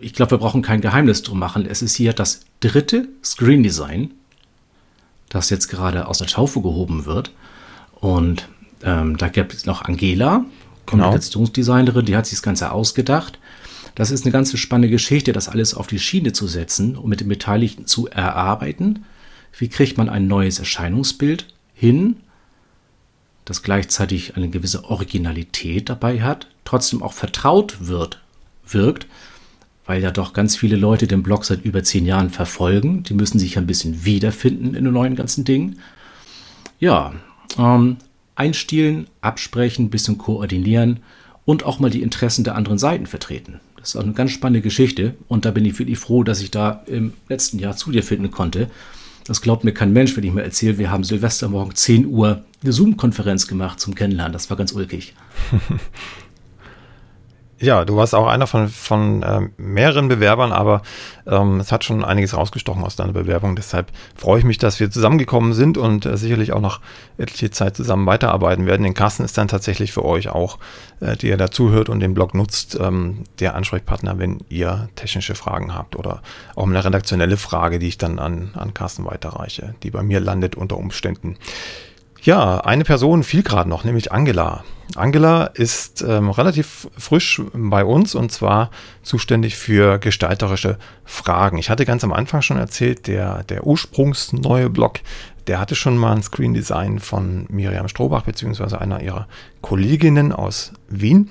[0.00, 1.66] ich glaube, wir brauchen kein Geheimnis drum machen.
[1.66, 4.10] Es ist hier das dritte Screen Design,
[5.30, 7.32] das jetzt gerade aus der Taufe gehoben wird.
[7.94, 8.48] Und
[8.82, 10.46] ähm, da gibt es noch Angela, genau.
[10.84, 13.38] Kommunikationsdesignerin, die hat sich das Ganze ausgedacht.
[13.94, 17.20] Das ist eine ganz spannende Geschichte, das alles auf die Schiene zu setzen und mit
[17.20, 19.04] den Beteiligten zu erarbeiten.
[19.56, 22.16] Wie kriegt man ein neues Erscheinungsbild hin,
[23.44, 28.20] das gleichzeitig eine gewisse Originalität dabei hat, trotzdem auch vertraut wird,
[28.66, 29.06] wirkt,
[29.86, 33.02] weil ja doch ganz viele Leute den Blog seit über zehn Jahren verfolgen.
[33.02, 35.78] Die müssen sich ein bisschen wiederfinden in den neuen ganzen Dingen.
[36.80, 37.14] Ja,
[37.58, 37.98] ähm,
[38.34, 41.00] einstielen, absprechen, ein bisschen koordinieren
[41.44, 43.60] und auch mal die Interessen der anderen Seiten vertreten.
[43.84, 46.50] Das ist auch eine ganz spannende Geschichte und da bin ich wirklich froh, dass ich
[46.50, 48.70] da im letzten Jahr zu dir finden konnte.
[49.26, 52.72] Das glaubt mir kein Mensch, wenn ich mir erzähle, wir haben Silvestermorgen 10 Uhr eine
[52.72, 54.32] Zoom-Konferenz gemacht zum Kennenlernen.
[54.32, 55.12] Das war ganz ulkig.
[57.64, 60.82] Ja, du warst auch einer von, von äh, mehreren Bewerbern, aber
[61.26, 63.56] ähm, es hat schon einiges rausgestochen aus deiner Bewerbung.
[63.56, 66.80] Deshalb freue ich mich, dass wir zusammengekommen sind und äh, sicherlich auch noch
[67.16, 68.82] etliche Zeit zusammen weiterarbeiten werden.
[68.82, 70.58] Den Carsten ist dann tatsächlich für euch auch,
[71.00, 75.74] äh, die ihr dazuhört und den Blog nutzt, ähm, der Ansprechpartner, wenn ihr technische Fragen
[75.74, 76.20] habt oder
[76.56, 80.54] auch eine redaktionelle Frage, die ich dann an, an Carsten weiterreiche, die bei mir landet
[80.54, 81.38] unter Umständen.
[82.24, 84.64] Ja, eine Person fiel gerade noch, nämlich Angela.
[84.96, 88.70] Angela ist ähm, relativ frisch bei uns und zwar
[89.02, 91.58] zuständig für gestalterische Fragen.
[91.58, 95.00] Ich hatte ganz am Anfang schon erzählt, der, der ursprungsneue Blog,
[95.48, 99.28] der hatte schon mal ein Screen Design von Miriam Strohbach beziehungsweise einer ihrer
[99.60, 101.30] Kolleginnen aus Wien.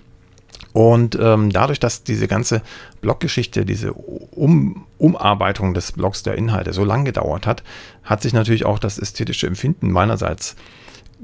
[0.74, 2.62] Und ähm, dadurch, dass diese ganze
[3.02, 7.64] Bloggeschichte, diese um Umarbeitung des Blogs der Inhalte so lang gedauert hat,
[8.04, 10.56] hat sich natürlich auch das ästhetische Empfinden meinerseits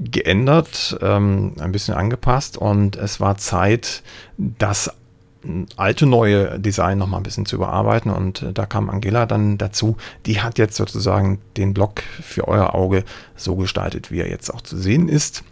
[0.00, 4.02] geändert, ähm, ein bisschen angepasst und es war Zeit,
[4.36, 4.90] das
[5.76, 9.58] alte neue Design noch mal ein bisschen zu überarbeiten und äh, da kam Angela dann
[9.58, 9.96] dazu.
[10.26, 13.04] Die hat jetzt sozusagen den Blog für euer Auge
[13.36, 15.44] so gestaltet, wie er jetzt auch zu sehen ist.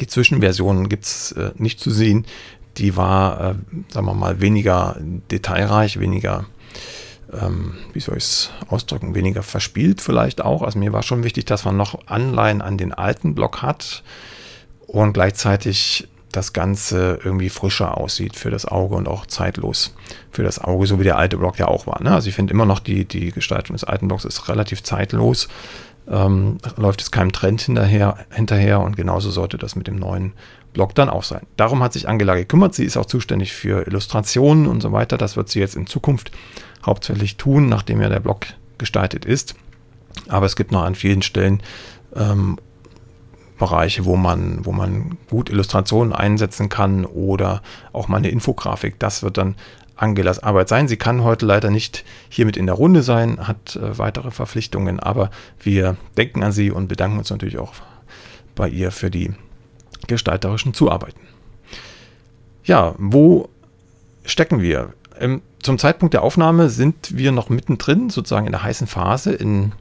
[0.00, 2.24] Die Zwischenversion gibt es äh, nicht zu sehen.
[2.78, 3.54] Die war, äh,
[3.92, 4.96] sagen wir mal, weniger
[5.30, 6.46] detailreich, weniger
[7.40, 10.62] ähm, wie soll ich es ausdrücken, weniger verspielt vielleicht auch.
[10.62, 14.02] Also mir war schon wichtig, dass man noch Anleihen an den alten Block hat
[14.86, 19.94] und gleichzeitig das Ganze irgendwie frischer aussieht für das Auge und auch zeitlos
[20.30, 22.02] für das Auge, so wie der alte Block ja auch war.
[22.02, 22.12] Ne?
[22.12, 25.48] Also ich finde immer noch, die, die Gestaltung des alten Blocks ist relativ zeitlos.
[26.12, 30.34] Ähm, läuft es keinem Trend hinterher, hinterher und genauso sollte das mit dem neuen
[30.74, 31.46] Blog dann auch sein.
[31.56, 32.74] Darum hat sich Angela gekümmert.
[32.74, 35.16] Sie ist auch zuständig für Illustrationen und so weiter.
[35.16, 36.30] Das wird sie jetzt in Zukunft
[36.84, 38.46] hauptsächlich tun, nachdem ja der Blog
[38.76, 39.54] gestaltet ist.
[40.28, 41.62] Aber es gibt noch an vielen Stellen
[42.14, 42.58] ähm,
[43.58, 48.98] Bereiche, wo man, wo man gut Illustrationen einsetzen kann oder auch mal eine Infografik.
[48.98, 49.54] Das wird dann
[50.02, 50.88] Angelas Arbeit sein.
[50.88, 55.00] Sie kann heute leider nicht hier mit in der Runde sein, hat äh, weitere Verpflichtungen,
[55.00, 57.72] aber wir denken an sie und bedanken uns natürlich auch
[58.54, 59.32] bei ihr für die
[60.08, 61.20] gestalterischen Zuarbeiten.
[62.64, 63.48] Ja, wo
[64.24, 64.92] stecken wir?
[65.18, 69.72] Ähm, zum Zeitpunkt der Aufnahme sind wir noch mittendrin, sozusagen in der heißen Phase, in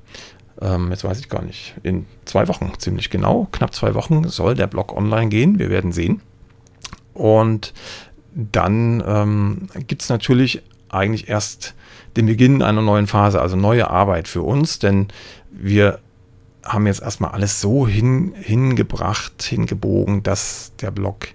[0.61, 4.53] ähm, jetzt weiß ich gar nicht, in zwei Wochen ziemlich genau, knapp zwei Wochen soll
[4.53, 5.57] der Blog online gehen.
[5.57, 6.21] Wir werden sehen.
[7.13, 7.73] Und
[8.33, 11.73] dann ähm, gibt es natürlich eigentlich erst
[12.17, 15.07] den Beginn einer neuen Phase, also neue Arbeit für uns, denn
[15.51, 15.99] wir
[16.63, 21.27] haben jetzt erstmal alles so hin, hingebracht, hingebogen, dass der Blog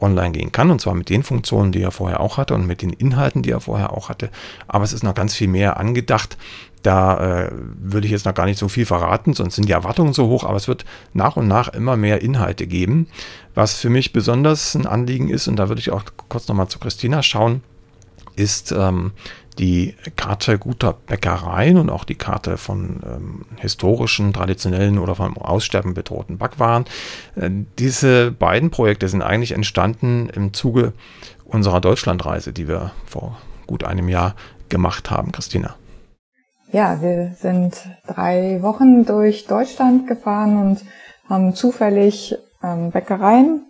[0.00, 2.82] online gehen kann und zwar mit den Funktionen, die er vorher auch hatte und mit
[2.82, 4.30] den Inhalten, die er vorher auch hatte.
[4.68, 6.36] Aber es ist noch ganz viel mehr angedacht.
[6.82, 10.14] Da äh, würde ich jetzt noch gar nicht so viel verraten, sonst sind die Erwartungen
[10.14, 13.06] so hoch, aber es wird nach und nach immer mehr Inhalte geben.
[13.54, 16.78] Was für mich besonders ein Anliegen ist, und da würde ich auch kurz nochmal zu
[16.78, 17.62] Christina schauen,
[18.40, 19.12] ist ähm,
[19.58, 25.92] die Karte guter Bäckereien und auch die Karte von ähm, historischen, traditionellen oder vom Aussterben
[25.92, 26.86] bedrohten Backwaren.
[27.36, 30.94] Äh, diese beiden Projekte sind eigentlich entstanden im Zuge
[31.44, 34.34] unserer Deutschlandreise, die wir vor gut einem Jahr
[34.68, 35.32] gemacht haben.
[35.32, 35.76] Christina.
[36.72, 37.76] Ja, wir sind
[38.06, 40.80] drei Wochen durch Deutschland gefahren und
[41.28, 43.66] haben zufällig ähm, Bäckereien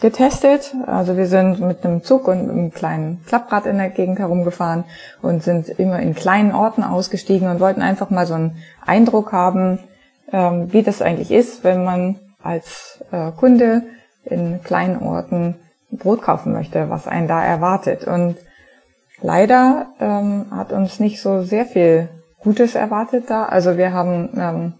[0.00, 0.74] getestet.
[0.86, 4.84] Also wir sind mit einem Zug und einem kleinen Klapprad in der Gegend herumgefahren
[5.22, 9.80] und sind immer in kleinen Orten ausgestiegen und wollten einfach mal so einen Eindruck haben,
[10.32, 13.82] ähm, wie das eigentlich ist, wenn man als äh, Kunde
[14.24, 15.56] in kleinen Orten
[15.90, 18.04] Brot kaufen möchte, was einen da erwartet.
[18.04, 18.36] Und
[19.20, 22.08] leider ähm, hat uns nicht so sehr viel
[22.40, 23.46] Gutes erwartet da.
[23.46, 24.74] Also wir haben ähm,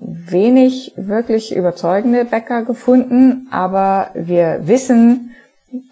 [0.00, 5.34] wenig wirklich überzeugende Bäcker gefunden, aber wir wissen,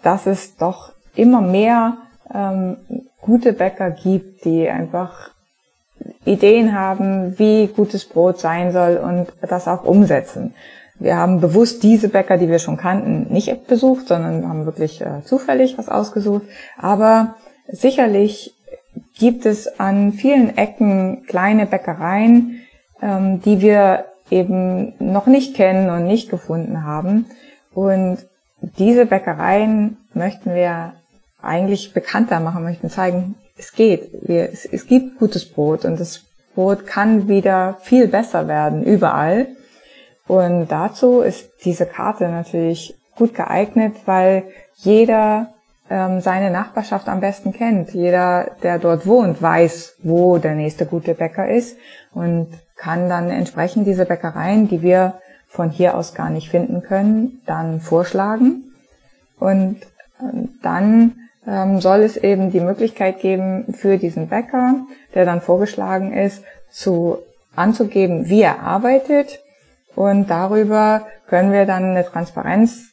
[0.03, 1.97] dass es doch immer mehr
[2.33, 2.77] ähm,
[3.21, 5.31] gute Bäcker gibt, die einfach
[6.25, 10.53] Ideen haben, wie gutes Brot sein soll und das auch umsetzen.
[10.99, 15.21] Wir haben bewusst diese Bäcker, die wir schon kannten, nicht besucht, sondern haben wirklich äh,
[15.23, 16.43] zufällig was ausgesucht.
[16.77, 17.35] Aber
[17.67, 18.55] sicherlich
[19.17, 22.61] gibt es an vielen Ecken kleine Bäckereien,
[23.01, 27.25] ähm, die wir eben noch nicht kennen und nicht gefunden haben.
[27.73, 28.19] Und
[28.61, 30.93] diese Bäckereien möchten wir
[31.41, 34.09] eigentlich bekannter machen, möchten zeigen, es geht.
[34.27, 36.23] Wir, es, es gibt gutes Brot und das
[36.55, 39.47] Brot kann wieder viel besser werden, überall.
[40.27, 44.43] Und dazu ist diese Karte natürlich gut geeignet, weil
[44.75, 45.53] jeder
[45.89, 47.93] ähm, seine Nachbarschaft am besten kennt.
[47.93, 51.77] Jeder, der dort wohnt, weiß, wo der nächste gute Bäcker ist
[52.13, 55.15] und kann dann entsprechend diese Bäckereien, die wir
[55.47, 58.71] von hier aus gar nicht finden können, dann vorschlagen.
[59.39, 59.77] Und
[60.21, 61.15] ähm, dann
[61.47, 64.85] ähm, soll es eben die Möglichkeit geben für diesen Bäcker,
[65.15, 67.19] der dann vorgeschlagen ist, zu
[67.55, 69.39] anzugeben, wie er arbeitet.
[69.95, 72.91] Und darüber können wir dann eine Transparenz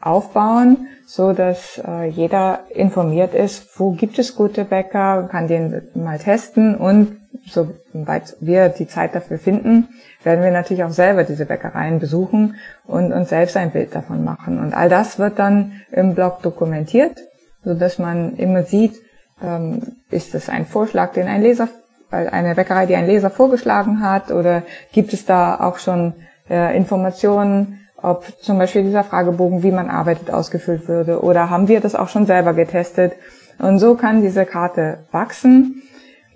[0.00, 6.18] aufbauen, so dass äh, jeder informiert ist, wo gibt es gute Bäcker, kann den mal
[6.18, 9.88] testen und sobald wir die Zeit dafür finden,
[10.22, 14.58] werden wir natürlich auch selber diese Bäckereien besuchen und uns selbst ein Bild davon machen.
[14.58, 17.18] Und all das wird dann im Blog dokumentiert,
[17.64, 18.94] so dass man immer sieht,
[19.42, 21.68] ähm, ist es ein Vorschlag, den ein Leser,
[22.10, 26.14] eine Bäckerei, die ein Leser vorgeschlagen hat, oder gibt es da auch schon
[26.48, 31.80] äh, Informationen, ob zum Beispiel dieser Fragebogen, wie man arbeitet, ausgefüllt würde, oder haben wir
[31.80, 33.12] das auch schon selber getestet?
[33.58, 35.82] Und so kann diese Karte wachsen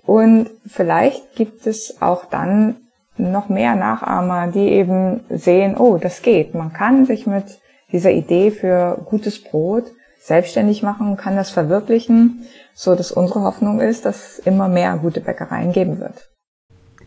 [0.06, 2.76] und vielleicht gibt es auch dann
[3.18, 6.54] noch mehr Nachahmer, die eben sehen, oh, das geht.
[6.54, 7.58] Man kann sich mit
[7.92, 9.84] dieser Idee für gutes Brot
[10.20, 15.20] selbstständig machen, kann das verwirklichen, so dass unsere Hoffnung ist, dass es immer mehr gute
[15.20, 16.28] Bäckereien geben wird.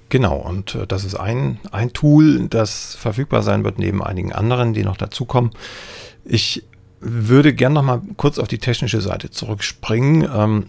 [0.09, 4.73] Genau, und äh, das ist ein, ein Tool, das verfügbar sein wird, neben einigen anderen,
[4.73, 5.51] die noch dazukommen.
[6.25, 6.63] Ich
[6.99, 10.67] würde gern noch mal kurz auf die technische Seite zurückspringen.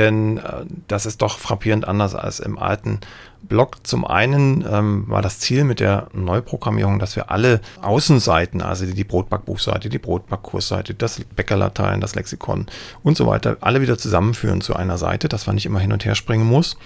[0.00, 3.00] Denn äh, das ist doch frappierend anders als im alten
[3.42, 3.86] Blog.
[3.86, 9.04] Zum einen ähm, war das Ziel mit der Neuprogrammierung, dass wir alle Außenseiten, also die
[9.04, 12.64] Brotbackbuchseite, die Brotbackkursseite, das Bäckerlatein, das Lexikon
[13.02, 16.06] und so weiter, alle wieder zusammenführen zu einer Seite, dass man nicht immer hin und
[16.06, 16.78] her springen muss.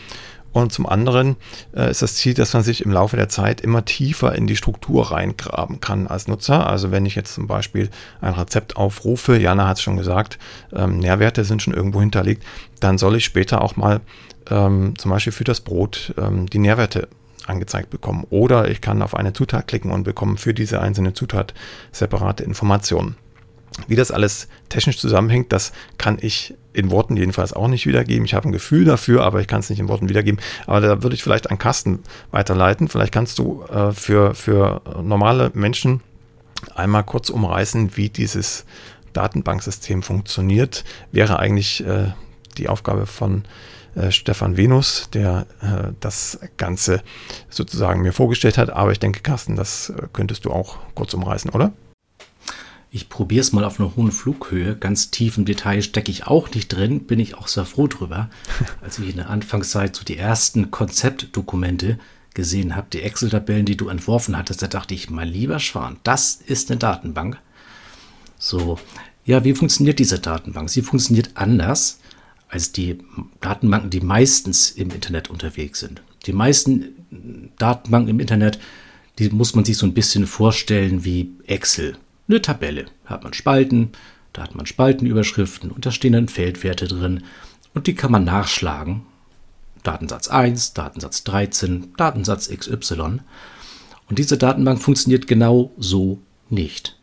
[0.55, 1.35] Und zum anderen
[1.77, 4.55] äh, ist das Ziel, dass man sich im Laufe der Zeit immer tiefer in die
[4.55, 6.69] Struktur reingraben kann als Nutzer.
[6.69, 7.91] Also wenn ich jetzt zum Beispiel
[8.21, 10.39] ein Rezept aufrufe, Jana hat es schon gesagt,
[10.73, 12.45] ähm, Nährwerte sind schon irgendwo hinterlegt,
[12.79, 14.01] dann soll ich später auch mal
[14.49, 17.09] ähm, zum Beispiel für das Brot ähm, die Nährwerte
[17.47, 18.25] angezeigt bekommen.
[18.31, 21.53] Oder ich kann auf eine Zutat klicken und bekomme für diese einzelne Zutat
[21.91, 23.17] separate Informationen.
[23.89, 28.27] Wie das alles technisch zusammenhängt, das kann ich in Worten jedenfalls auch nicht wiedergeben.
[28.27, 30.41] Ich habe ein Gefühl dafür, aber ich kann es nicht in Worten wiedergeben.
[30.67, 32.89] Aber da würde ich vielleicht an Carsten weiterleiten.
[32.89, 36.03] Vielleicht kannst du äh, für, für normale Menschen
[36.75, 38.65] einmal kurz umreißen, wie dieses
[39.13, 40.85] Datenbanksystem funktioniert.
[41.13, 42.09] Wäre eigentlich äh,
[42.59, 43.45] die Aufgabe von
[43.95, 47.03] äh, Stefan Venus, der äh, das Ganze
[47.49, 48.71] sozusagen mir vorgestellt hat.
[48.71, 51.73] Aber ich denke, Carsten, das äh, könntest du auch kurz umreißen, oder?
[52.95, 54.77] Ich probiere es mal auf einer hohen Flughöhe.
[54.77, 58.31] Ganz tief im Detail stecke ich auch nicht drin, bin ich auch sehr froh drüber.
[58.83, 61.99] Als ich in der Anfangszeit so die ersten Konzeptdokumente
[62.35, 66.37] gesehen habe, die Excel-Tabellen, die du entworfen hattest, da dachte ich, mein lieber Schwan, das
[66.47, 67.37] ist eine Datenbank.
[68.39, 68.79] So,
[69.25, 70.71] ja, wie funktioniert diese Datenbank?
[70.71, 71.99] Sie funktioniert anders
[72.49, 72.99] als die
[73.41, 76.01] Datenbanken, die meistens im Internet unterwegs sind.
[76.27, 78.61] Die meisten Datenbanken im Internet,
[79.19, 81.97] die muss man sich so ein bisschen vorstellen wie Excel.
[82.29, 82.87] Eine Tabelle.
[83.05, 83.93] Da hat man Spalten,
[84.33, 87.25] da hat man Spaltenüberschriften und da stehen dann Feldwerte drin
[87.75, 89.03] und die kann man nachschlagen.
[89.83, 93.21] Datensatz 1, Datensatz 13, Datensatz XY.
[94.09, 96.99] Und diese Datenbank funktioniert genau so nicht.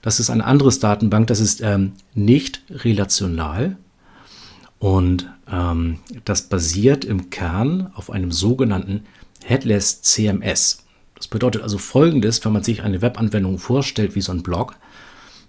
[0.00, 3.76] Das ist eine anderes Datenbank, das ist ähm, nicht relational,
[4.82, 9.04] und ähm, das basiert im Kern auf einem sogenannten
[9.44, 10.81] Headless CMS.
[11.22, 14.74] Das bedeutet also folgendes, wenn man sich eine Webanwendung vorstellt wie so ein Blog,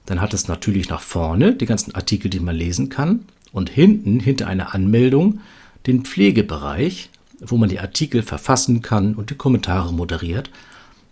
[0.05, 4.19] dann hat es natürlich nach vorne die ganzen Artikel, die man lesen kann und hinten,
[4.19, 5.41] hinter einer Anmeldung,
[5.87, 7.09] den Pflegebereich,
[7.39, 10.51] wo man die Artikel verfassen kann und die Kommentare moderiert.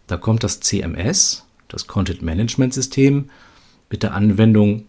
[0.06, 3.32] Da kommt das CMS, das Content Management System,
[3.90, 4.84] mit der Anwendung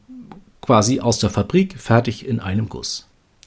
[0.60, 3.06] quasi aus der Fabrik fertig in einem Guss.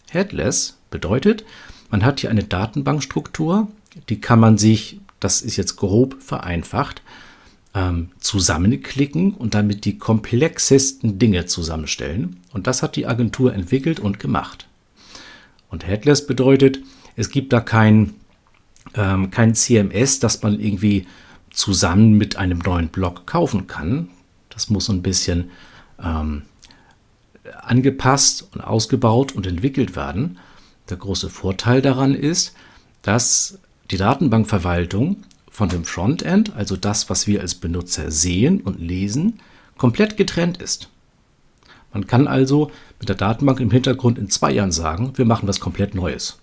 [0.10, 1.46] Headless bedeutet,
[1.92, 3.68] man hat hier eine Datenbankstruktur,
[4.10, 7.02] die kann man sich, das ist jetzt grob vereinfacht,
[7.74, 12.38] ähm, zusammenklicken und damit die komplexesten Dinge zusammenstellen.
[12.54, 14.68] Und das hat die Agentur entwickelt und gemacht.
[15.72, 16.78] Und Headless bedeutet,
[17.16, 18.14] es gibt da kein,
[18.94, 21.08] ähm, kein CMS, das man irgendwie
[21.50, 24.10] zusammen mit einem neuen Blog kaufen kann.
[24.50, 25.50] Das muss ein bisschen
[26.00, 26.44] ähm,
[27.64, 30.38] angepasst und ausgebaut und entwickelt werden.
[30.92, 32.56] Der große Vorteil daran ist,
[33.02, 33.58] dass
[33.91, 39.39] die Datenbankverwaltung von dem Frontend, also das, was wir als Benutzer sehen und lesen,
[39.78, 40.89] komplett getrennt ist.
[41.93, 45.60] Man kann also mit der Datenbank im Hintergrund in zwei Jahren sagen, wir machen was
[45.60, 46.39] komplett Neues.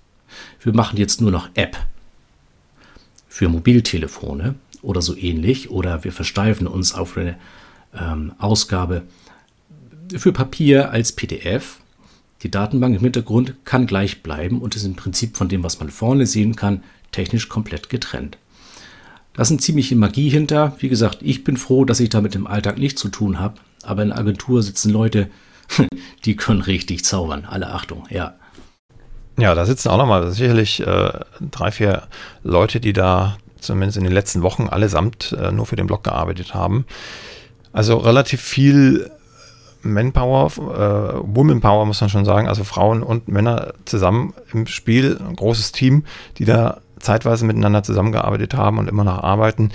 [0.63, 1.77] Wir machen jetzt nur noch App
[3.29, 7.37] für Mobiltelefone oder so ähnlich oder wir versteifen uns auf eine
[7.95, 9.03] ähm, Ausgabe
[10.17, 11.79] für Papier als PDF.
[12.43, 15.91] Die Datenbank im Hintergrund kann gleich bleiben und ist im Prinzip von dem, was man
[15.91, 18.39] vorne sehen kann, technisch komplett getrennt.
[19.35, 20.77] Da ist eine ziemliche Magie hinter.
[20.79, 23.55] Wie gesagt, ich bin froh, dass ich damit im Alltag nichts zu tun habe.
[23.83, 25.31] Aber in der Agentur sitzen Leute,
[26.25, 27.47] die können richtig zaubern.
[27.49, 28.35] Alle Achtung, ja.
[29.39, 32.03] Ja, da sitzen auch nochmal sicherlich äh, drei, vier
[32.43, 36.53] Leute, die da zumindest in den letzten Wochen allesamt äh, nur für den Blog gearbeitet
[36.53, 36.85] haben.
[37.73, 39.11] Also relativ viel
[39.83, 45.37] Manpower, äh, Womanpower muss man schon sagen, also Frauen und Männer zusammen im Spiel, ein
[45.37, 46.05] großes Team,
[46.39, 49.71] die da zeitweise miteinander zusammengearbeitet haben und immer noch arbeiten.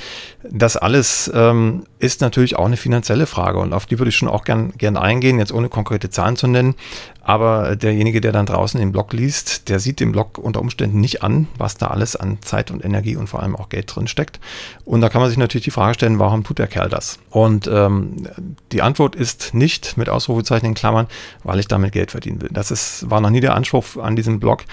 [0.50, 4.30] Das alles ähm, ist natürlich auch eine finanzielle Frage und auf die würde ich schon
[4.30, 6.76] auch gern, gern eingehen, jetzt ohne konkrete Zahlen zu nennen.
[7.22, 11.24] Aber derjenige, der dann draußen den Blog liest, der sieht den Blog unter Umständen nicht
[11.24, 14.40] an, was da alles an Zeit und Energie und vor allem auch Geld drin steckt.
[14.86, 17.20] Und da kann man sich natürlich die Frage stellen, warum tut der Kerl das?
[17.30, 18.28] Und ähm,
[18.72, 21.08] die Antwort ist nicht mit Ausrufezeichen in Klammern,
[21.44, 22.50] weil ich damit Geld verdienen will.
[22.54, 24.64] Das ist, war noch nie der Anspruch an diesem Blog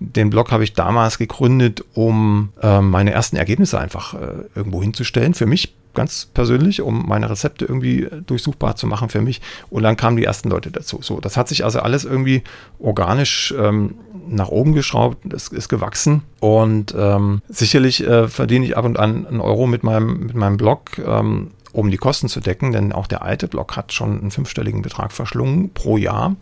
[0.00, 5.34] den Blog habe ich damals gegründet, um äh, meine ersten Ergebnisse einfach äh, irgendwo hinzustellen.
[5.34, 9.40] Für mich ganz persönlich, um meine Rezepte irgendwie durchsuchbar zu machen für mich.
[9.68, 11.00] Und dann kamen die ersten Leute dazu.
[11.02, 12.44] So, das hat sich also alles irgendwie
[12.78, 13.94] organisch ähm,
[14.28, 16.22] nach oben geschraubt, es ist gewachsen.
[16.38, 20.56] Und ähm, sicherlich äh, verdiene ich ab und an einen Euro mit meinem, mit meinem
[20.56, 20.98] Blog.
[20.98, 24.80] Ähm, um die Kosten zu decken, denn auch der alte Blog hat schon einen fünfstelligen
[24.80, 26.34] Betrag verschlungen pro Jahr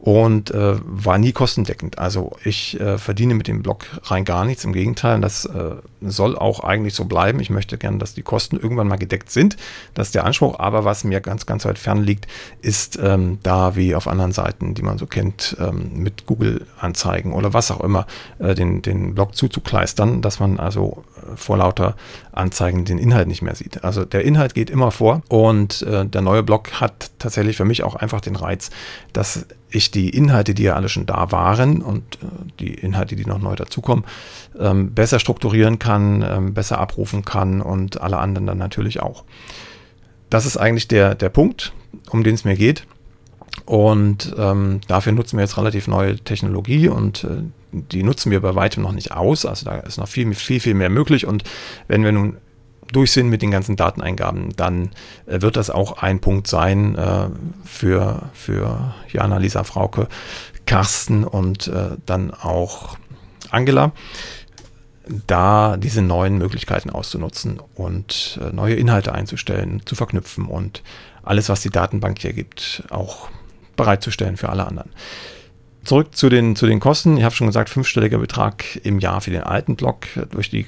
[0.00, 1.98] und äh, war nie kostendeckend.
[1.98, 4.64] Also ich äh, verdiene mit dem Blog rein gar nichts.
[4.64, 7.38] Im Gegenteil, das äh, soll auch eigentlich so bleiben.
[7.38, 9.58] Ich möchte gerne, dass die Kosten irgendwann mal gedeckt sind.
[9.92, 10.58] Das ist der Anspruch.
[10.58, 12.26] Aber was mir ganz, ganz weit fern liegt,
[12.62, 17.52] ist ähm, da wie auf anderen Seiten, die man so kennt, ähm, mit Google-Anzeigen oder
[17.52, 18.06] was auch immer,
[18.38, 21.04] äh, den, den Blog zuzukleistern, dass man also
[21.36, 21.96] vor lauter
[22.32, 23.84] Anzeigen den Inhalt nicht mehr sieht.
[23.84, 27.82] Also der Inhalt geht immer vor und äh, der neue Blog hat tatsächlich für mich
[27.82, 28.70] auch einfach den Reiz,
[29.12, 32.26] dass ich die Inhalte, die ja alle schon da waren und äh,
[32.58, 34.04] die Inhalte, die noch neu dazukommen,
[34.58, 39.24] ähm, besser strukturieren kann, ähm, besser abrufen kann und alle anderen dann natürlich auch.
[40.28, 41.72] Das ist eigentlich der, der Punkt,
[42.10, 42.86] um den es mir geht.
[43.66, 47.28] Und ähm, dafür nutzen wir jetzt relativ neue Technologie und äh,
[47.72, 49.46] die nutzen wir bei weitem noch nicht aus.
[49.46, 51.26] Also da ist noch viel, viel, viel mehr möglich.
[51.26, 51.44] Und
[51.86, 52.36] wenn wir nun
[52.92, 54.90] durch sind mit den ganzen Dateneingaben, dann
[55.26, 57.28] äh, wird das auch ein Punkt sein äh,
[57.64, 60.08] für, für Jana Lisa Frauke,
[60.66, 62.96] Carsten und äh, dann auch
[63.50, 63.92] Angela,
[65.26, 70.82] da diese neuen Möglichkeiten auszunutzen und äh, neue Inhalte einzustellen, zu verknüpfen und
[71.22, 73.28] alles, was die Datenbank hier gibt, auch
[73.76, 74.90] bereitzustellen für alle anderen.
[75.84, 77.16] Zurück zu den, zu den Kosten.
[77.16, 80.06] Ich habe schon gesagt, fünfstelliger Betrag im Jahr für den alten Block.
[80.30, 80.66] Durch die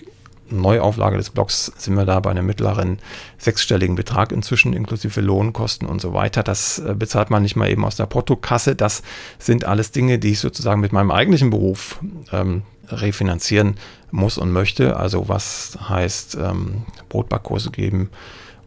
[0.52, 2.98] Neuauflage des Blocks sind wir da bei einem mittleren
[3.38, 6.42] sechsstelligen Betrag inzwischen, inklusive Lohnkosten und so weiter.
[6.42, 8.74] Das äh, bezahlt man nicht mal eben aus der Portokasse.
[8.74, 9.02] Das
[9.38, 11.98] sind alles Dinge, die ich sozusagen mit meinem eigentlichen Beruf
[12.32, 13.76] ähm, refinanzieren
[14.10, 14.96] muss und möchte.
[14.96, 18.10] Also was heißt ähm, Brotbackkurse geben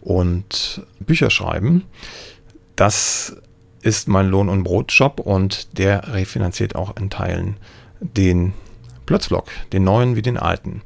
[0.01, 1.83] und Bücher schreiben.
[2.75, 3.38] Das
[3.86, 7.57] ist mein Lohn- und Brotjob und der refinanziert auch in Teilen
[7.99, 8.53] den
[9.05, 10.81] Plötzblock, den neuen wie den alten.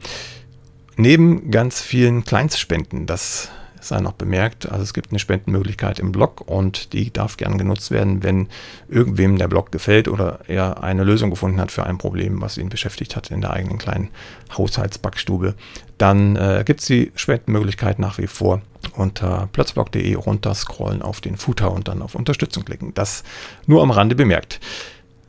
[0.97, 6.41] Neben ganz vielen Kleinstspenden, das sei noch bemerkt, also es gibt eine Spendenmöglichkeit im Blog
[6.45, 8.49] und die darf gern genutzt werden, wenn
[8.89, 12.67] irgendwem der Blog gefällt oder er eine Lösung gefunden hat für ein Problem, was ihn
[12.67, 14.09] beschäftigt hat in der eigenen kleinen
[14.57, 15.55] Haushaltsbackstube.
[15.99, 18.61] Dann äh, gibt es die Spendenmöglichkeit nach wie vor
[18.95, 22.93] unter plötzblog.de runterscrollen auf den Footer und dann auf Unterstützung klicken.
[22.93, 23.23] Das
[23.67, 24.59] nur am Rande bemerkt.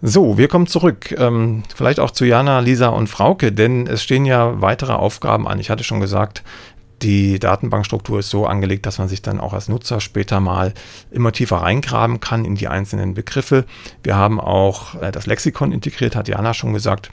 [0.00, 1.12] So, wir kommen zurück.
[1.18, 5.58] Ähm, vielleicht auch zu Jana, Lisa und Frauke, denn es stehen ja weitere Aufgaben an.
[5.58, 6.42] Ich hatte schon gesagt,
[7.02, 10.72] die Datenbankstruktur ist so angelegt, dass man sich dann auch als Nutzer später mal
[11.10, 13.64] immer tiefer reingraben kann in die einzelnen Begriffe.
[14.04, 17.10] Wir haben auch äh, das Lexikon integriert, hat Jana schon gesagt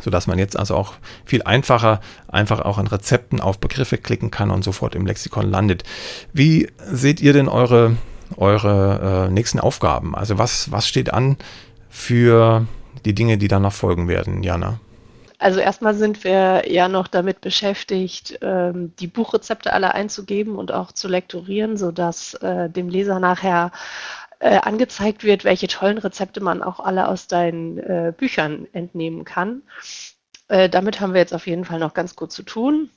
[0.00, 0.94] sodass man jetzt also auch
[1.24, 5.84] viel einfacher einfach auch in Rezepten auf Begriffe klicken kann und sofort im Lexikon landet.
[6.32, 7.96] Wie seht ihr denn eure,
[8.36, 10.14] eure äh, nächsten Aufgaben?
[10.14, 11.36] Also was, was steht an
[11.88, 12.66] für
[13.04, 14.80] die Dinge, die danach folgen werden, Jana?
[15.40, 20.90] Also erstmal sind wir ja noch damit beschäftigt, ähm, die Buchrezepte alle einzugeben und auch
[20.90, 23.70] zu lektorieren, sodass äh, dem Leser nachher
[24.40, 29.62] äh, angezeigt wird, welche tollen Rezepte man auch alle aus deinen äh, Büchern entnehmen kann.
[30.48, 32.88] damit haben wir jetzt auf jeden Fall noch ganz gut zu tun.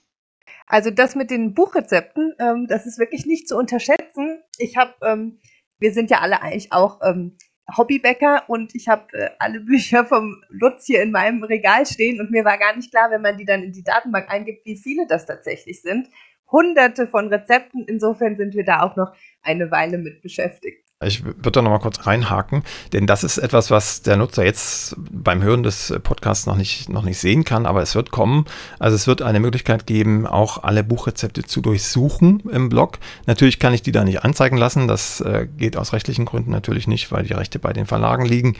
[0.71, 4.41] Also das mit den Buchrezepten, ähm, das ist wirklich nicht zu unterschätzen.
[4.57, 5.39] Ich habe, ähm,
[5.79, 7.35] wir sind ja alle eigentlich auch ähm,
[7.75, 12.31] Hobbybäcker und ich habe äh, alle Bücher vom Lutz hier in meinem Regal stehen und
[12.31, 15.07] mir war gar nicht klar, wenn man die dann in die Datenbank eingibt, wie viele
[15.07, 16.07] das tatsächlich sind.
[16.49, 20.90] Hunderte von Rezepten, insofern sind wir da auch noch eine Weile mit beschäftigt.
[21.03, 24.95] Ich würde da noch mal kurz reinhaken, denn das ist etwas, was der Nutzer jetzt
[25.11, 28.45] beim Hören des Podcasts noch nicht, noch nicht sehen kann, aber es wird kommen.
[28.77, 32.99] Also es wird eine Möglichkeit geben, auch alle Buchrezepte zu durchsuchen im Blog.
[33.25, 34.87] Natürlich kann ich die da nicht anzeigen lassen.
[34.87, 38.55] Das äh, geht aus rechtlichen Gründen natürlich nicht, weil die Rechte bei den Verlagen liegen.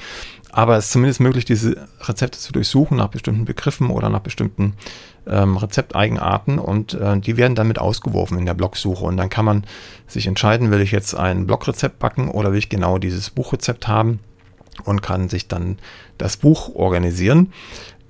[0.52, 4.74] Aber es ist zumindest möglich, diese Rezepte zu durchsuchen nach bestimmten Begriffen oder nach bestimmten
[5.28, 9.45] ähm, Rezepteigenarten und äh, die werden dann mit ausgeworfen in der Blogsuche und dann kann
[9.45, 9.64] man
[10.08, 14.20] sich entscheiden, will ich jetzt ein Blogrezept backen oder will ich genau dieses Buchrezept haben
[14.84, 15.78] und kann sich dann
[16.18, 17.54] das Buch organisieren.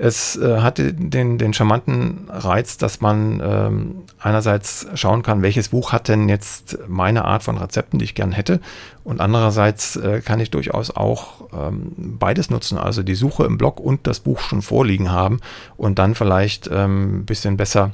[0.04, 5.92] Es äh, hatte den, den charmanten Reiz, dass man ähm, einerseits schauen kann, welches Buch
[5.92, 8.62] hat denn jetzt meine Art von Rezepten, die ich gern hätte.
[9.04, 13.80] Und andererseits äh, kann ich durchaus auch ähm, beides nutzen, also die Suche im Blog
[13.80, 15.40] und das Buch schon vorliegen haben
[15.78, 17.92] und dann vielleicht ähm, ein bisschen besser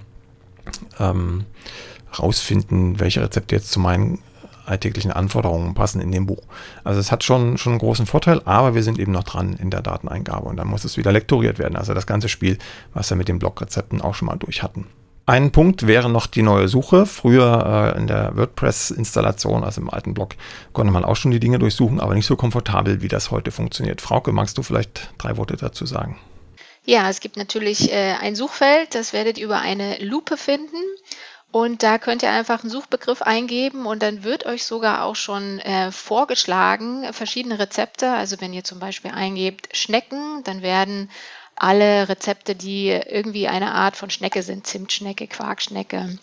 [1.02, 1.44] ähm,
[2.18, 4.20] rausfinden, welche Rezepte jetzt zu meinen
[4.68, 6.44] alltäglichen Anforderungen passen in dem Buch.
[6.84, 9.70] Also es hat schon, schon einen großen Vorteil, aber wir sind eben noch dran in
[9.70, 11.76] der Dateneingabe und dann muss es wieder lektoriert werden.
[11.76, 12.58] Also das ganze Spiel,
[12.94, 14.88] was wir mit den Blogrezepten auch schon mal durch hatten.
[15.30, 17.06] Ein Punkt wäre noch die neue Suche.
[17.06, 20.36] Früher äh, in der WordPress-Installation, also im alten Blog,
[20.72, 24.00] konnte man auch schon die Dinge durchsuchen, aber nicht so komfortabel, wie das heute funktioniert.
[24.00, 26.18] Frauke, magst du vielleicht drei Worte dazu sagen?
[26.86, 30.78] Ja, es gibt natürlich äh, ein Suchfeld, das werdet ihr über eine Lupe finden.
[31.52, 35.60] Und da könnt ihr einfach einen Suchbegriff eingeben und dann wird euch sogar auch schon
[35.60, 38.12] äh, vorgeschlagen verschiedene Rezepte.
[38.12, 41.10] Also wenn ihr zum Beispiel eingebt Schnecken, dann werden
[41.56, 46.20] alle Rezepte, die irgendwie eine Art von Schnecke sind, Zimtschnecke, Quarkschnecke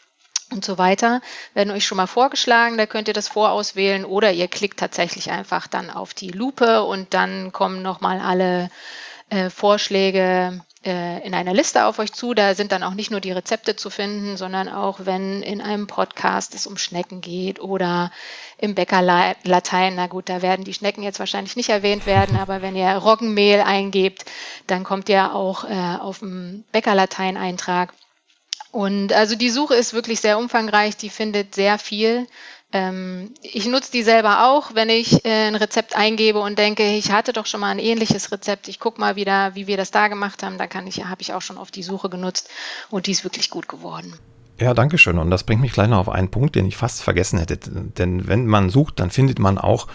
[0.52, 1.20] und so weiter,
[1.54, 2.76] werden euch schon mal vorgeschlagen.
[2.76, 7.14] Da könnt ihr das vorauswählen oder ihr klickt tatsächlich einfach dann auf die Lupe und
[7.14, 8.70] dann kommen nochmal alle
[9.30, 10.60] äh, Vorschläge
[10.90, 12.34] in einer Liste auf euch zu.
[12.34, 15.86] Da sind dann auch nicht nur die Rezepte zu finden, sondern auch wenn in einem
[15.86, 18.10] Podcast es um Schnecken geht oder
[18.58, 22.76] im Bäckerlatein, na gut, da werden die Schnecken jetzt wahrscheinlich nicht erwähnt werden, aber wenn
[22.76, 24.24] ihr Roggenmehl eingebt,
[24.66, 27.92] dann kommt ihr auch äh, auf dem Bäckerlatein-Eintrag.
[28.70, 32.26] Und also die Suche ist wirklich sehr umfangreich, die findet sehr viel.
[32.74, 37.12] Ähm, ich nutze die selber auch, wenn ich äh, ein Rezept eingebe und denke, ich
[37.12, 38.66] hatte doch schon mal ein ähnliches Rezept.
[38.66, 40.58] Ich gucke mal wieder, wie wir das da gemacht haben.
[40.58, 42.50] Da kann ich, habe ich auch schon auf die Suche genutzt
[42.90, 44.18] und die ist wirklich gut geworden.
[44.58, 45.18] Ja, danke schön.
[45.18, 47.56] Und das bringt mich gleich noch auf einen Punkt, den ich fast vergessen hätte.
[47.56, 49.86] Denn wenn man sucht, dann findet man auch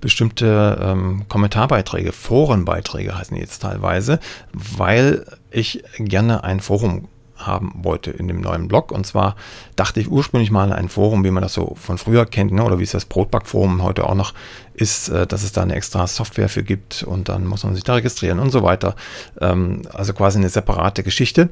[0.00, 4.20] bestimmte ähm, Kommentarbeiträge, Forenbeiträge heißen die jetzt teilweise,
[4.52, 7.08] weil ich gerne ein Forum
[7.46, 8.92] haben wollte in dem neuen Blog.
[8.92, 9.36] Und zwar
[9.76, 12.78] dachte ich ursprünglich mal ein Forum, wie man das so von früher kennt, ne, oder
[12.78, 14.34] wie es das Brotbackforum heute auch noch
[14.74, 17.84] ist, äh, dass es da eine extra Software für gibt und dann muss man sich
[17.84, 18.96] da registrieren und so weiter.
[19.40, 21.50] Ähm, also quasi eine separate Geschichte.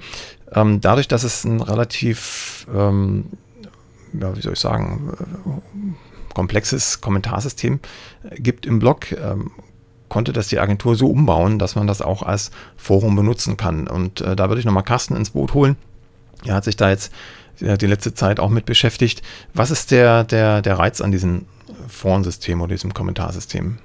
[0.52, 3.26] Ähm, dadurch, dass es ein relativ, ähm,
[4.18, 7.80] ja, wie soll ich sagen, äh, komplexes Kommentarsystem
[8.36, 9.50] gibt im Blog, ähm,
[10.10, 13.88] konnte das die Agentur so umbauen, dass man das auch als Forum benutzen kann.
[13.88, 15.76] Und äh, da würde ich nochmal Carsten ins Boot holen.
[16.44, 17.10] Er hat sich da jetzt
[17.60, 19.22] äh, die letzte Zeit auch mit beschäftigt.
[19.54, 21.46] Was ist der, der, der Reiz an diesem
[21.88, 23.78] Forensystem oder diesem Kommentarsystem?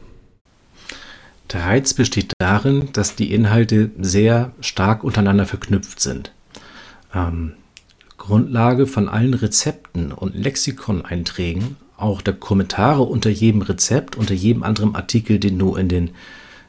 [1.53, 6.31] Der Reiz besteht darin, dass die Inhalte sehr stark untereinander verknüpft sind.
[7.13, 7.53] Ähm,
[8.17, 14.95] Grundlage von allen Rezepten und Lexikoneinträgen auch der Kommentare unter jedem Rezept, unter jedem anderen
[14.95, 16.11] Artikel, den du in den,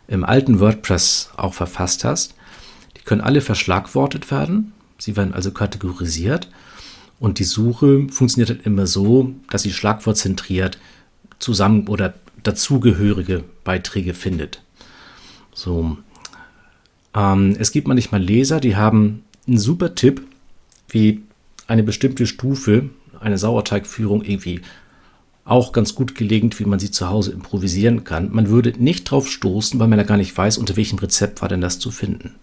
[0.08, 2.34] im alten WordPress auch verfasst hast.
[2.96, 4.72] Die können alle verschlagwortet werden.
[4.98, 6.48] Sie werden also kategorisiert.
[7.18, 10.78] Und die Suche funktioniert dann immer so, dass sie schlagwortzentriert
[11.38, 14.62] zusammen oder dazugehörige Beiträge findet.
[15.54, 15.96] So.
[17.14, 20.22] Ähm, es gibt manchmal Leser, die haben einen super Tipp,
[20.88, 21.22] wie
[21.66, 24.60] eine bestimmte Stufe, eine Sauerteigführung irgendwie
[25.46, 28.32] auch ganz gut gelingt, wie man sie zu Hause improvisieren kann.
[28.32, 31.48] Man würde nicht drauf stoßen, weil man ja gar nicht weiß, unter welchem Rezept war
[31.48, 32.34] denn das zu finden.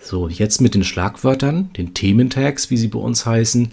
[0.00, 3.72] So, jetzt mit den Schlagwörtern, den Thementags, wie sie bei uns heißen,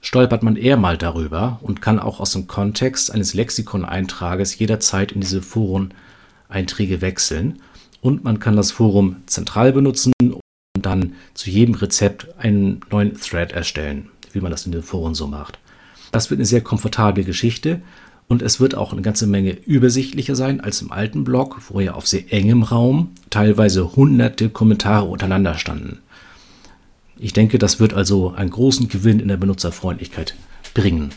[0.00, 5.20] stolpert man eher mal darüber und kann auch aus dem Kontext eines Lexikon-Eintrages jederzeit in
[5.20, 7.60] diese Foren-Einträge wechseln.
[8.00, 10.40] Und man kann das Forum zentral benutzen und
[10.86, 15.26] dann zu jedem Rezept einen neuen Thread erstellen, wie man das in den Foren so
[15.26, 15.58] macht.
[16.10, 17.80] Das wird eine sehr komfortable Geschichte
[18.28, 21.94] und es wird auch eine ganze Menge übersichtlicher sein als im alten Blog, wo ja
[21.94, 25.98] auf sehr engem Raum teilweise hunderte Kommentare untereinander standen.
[27.18, 30.36] Ich denke, das wird also einen großen Gewinn in der Benutzerfreundlichkeit
[30.74, 31.10] bringen.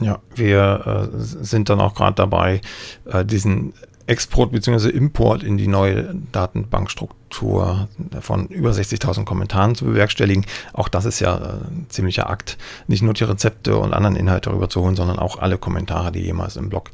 [0.00, 2.60] Ja, wir äh, sind dann auch gerade dabei,
[3.06, 3.72] äh, diesen
[4.10, 4.88] Export bzw.
[4.88, 7.88] Import in die neue Datenbankstruktur
[8.20, 10.44] von über 60.000 Kommentaren zu bewerkstelligen.
[10.72, 12.58] Auch das ist ja ein ziemlicher Akt,
[12.88, 16.20] nicht nur die Rezepte und anderen Inhalte darüber zu holen, sondern auch alle Kommentare, die
[16.20, 16.90] jemals im Blog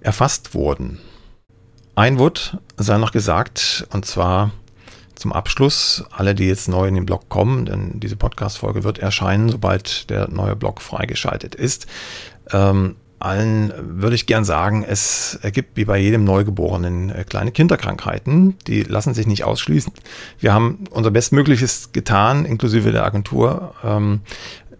[0.00, 0.98] erfasst wurden.
[1.94, 4.50] Ein Wort sei noch gesagt, und zwar
[5.14, 9.48] zum Abschluss, alle, die jetzt neu in den Blog kommen, denn diese Podcast-Folge wird erscheinen,
[9.48, 11.86] sobald der neue Blog freigeschaltet ist.
[12.50, 18.56] Ähm, allen würde ich gern sagen, es gibt wie bei jedem Neugeborenen äh, kleine Kinderkrankheiten,
[18.66, 19.92] die lassen sich nicht ausschließen.
[20.38, 24.20] Wir haben unser Bestmögliches getan, inklusive der Agentur, ähm,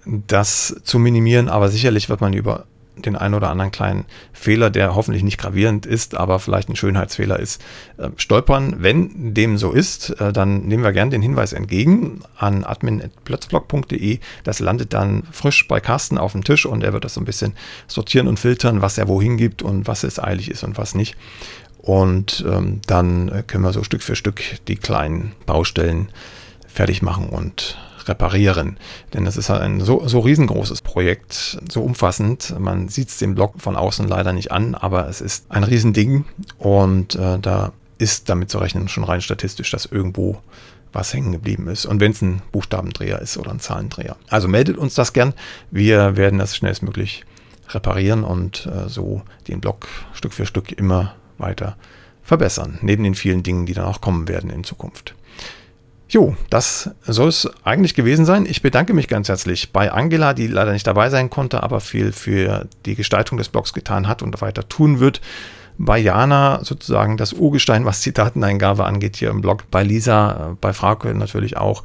[0.05, 2.67] das zu minimieren, aber sicherlich wird man über
[2.97, 7.39] den einen oder anderen kleinen Fehler, der hoffentlich nicht gravierend ist, aber vielleicht ein Schönheitsfehler
[7.39, 7.63] ist,
[7.97, 8.77] äh, stolpern.
[8.79, 14.19] Wenn dem so ist, äh, dann nehmen wir gern den Hinweis entgegen an admin.plötzblog.de.
[14.45, 17.25] Das landet dann frisch bei Carsten auf dem Tisch und er wird das so ein
[17.27, 17.55] bisschen
[17.87, 21.17] sortieren und filtern, was er wohin gibt und was es eilig ist und was nicht.
[21.79, 26.11] Und ähm, dann können wir so Stück für Stück die kleinen Baustellen
[26.69, 27.77] fertig machen und
[28.09, 28.79] reparieren.
[29.15, 32.55] Denn das ist halt ein so, so riesengroßes Projekt, so umfassend.
[32.59, 36.25] Man sieht es dem Blog von außen leider nicht an, aber es ist ein Riesending
[36.59, 40.39] und äh, da ist damit zu rechnen, schon rein statistisch, dass irgendwo
[40.93, 41.87] was hängen geblieben ist.
[41.87, 44.17] Und wenn es ein Buchstabendreher ist oder ein Zahlendreher.
[44.29, 45.33] Also meldet uns das gern.
[45.71, 47.25] Wir werden das schnellstmöglich
[47.71, 51.77] reparieren und äh, so den Blog Stück für Stück immer weiter
[52.23, 52.79] verbessern.
[52.83, 55.15] Neben den vielen Dingen, die dann auch kommen werden in Zukunft.
[56.13, 58.45] Jo, das soll es eigentlich gewesen sein.
[58.45, 62.13] Ich bedanke mich ganz herzlich bei Angela, die leider nicht dabei sein konnte, aber viel
[62.13, 65.23] für die Gestaltung des Blogs getan hat und weiter tun wird.
[65.79, 69.71] Bei Jana sozusagen das Urgestein, was die Dateneingabe angeht, hier im Blog.
[69.71, 71.83] Bei Lisa, äh, bei Frauke natürlich auch.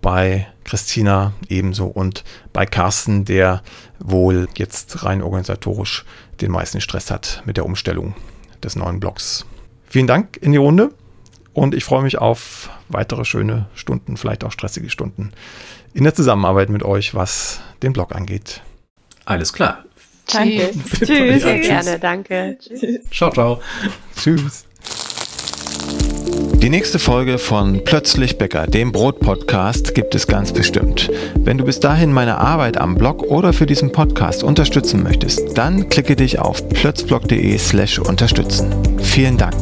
[0.00, 2.24] Bei Christina ebenso und
[2.54, 3.62] bei Carsten, der
[3.98, 6.06] wohl jetzt rein organisatorisch
[6.40, 8.14] den meisten Stress hat mit der Umstellung
[8.64, 9.44] des neuen Blogs.
[9.84, 10.92] Vielen Dank in die Runde.
[11.56, 15.32] Und ich freue mich auf weitere schöne Stunden, vielleicht auch stressige Stunden
[15.94, 18.60] in der Zusammenarbeit mit euch, was den Blog angeht.
[19.24, 19.82] Alles klar.
[20.30, 20.70] Danke.
[20.72, 21.08] Tschüss.
[21.08, 21.42] Tschüss.
[21.42, 22.58] Sehr gerne, danke.
[22.60, 23.00] Tschüss.
[23.10, 23.62] Ciao, ciao.
[24.20, 24.66] Tschüss.
[26.56, 31.10] Die nächste Folge von Plötzlich Bäcker, dem Brot-Podcast, gibt es ganz bestimmt.
[31.36, 35.88] Wenn du bis dahin meine Arbeit am Blog oder für diesen Podcast unterstützen möchtest, dann
[35.88, 38.74] klicke dich auf plötzblog.de slash unterstützen.
[38.98, 39.56] Vielen Dank.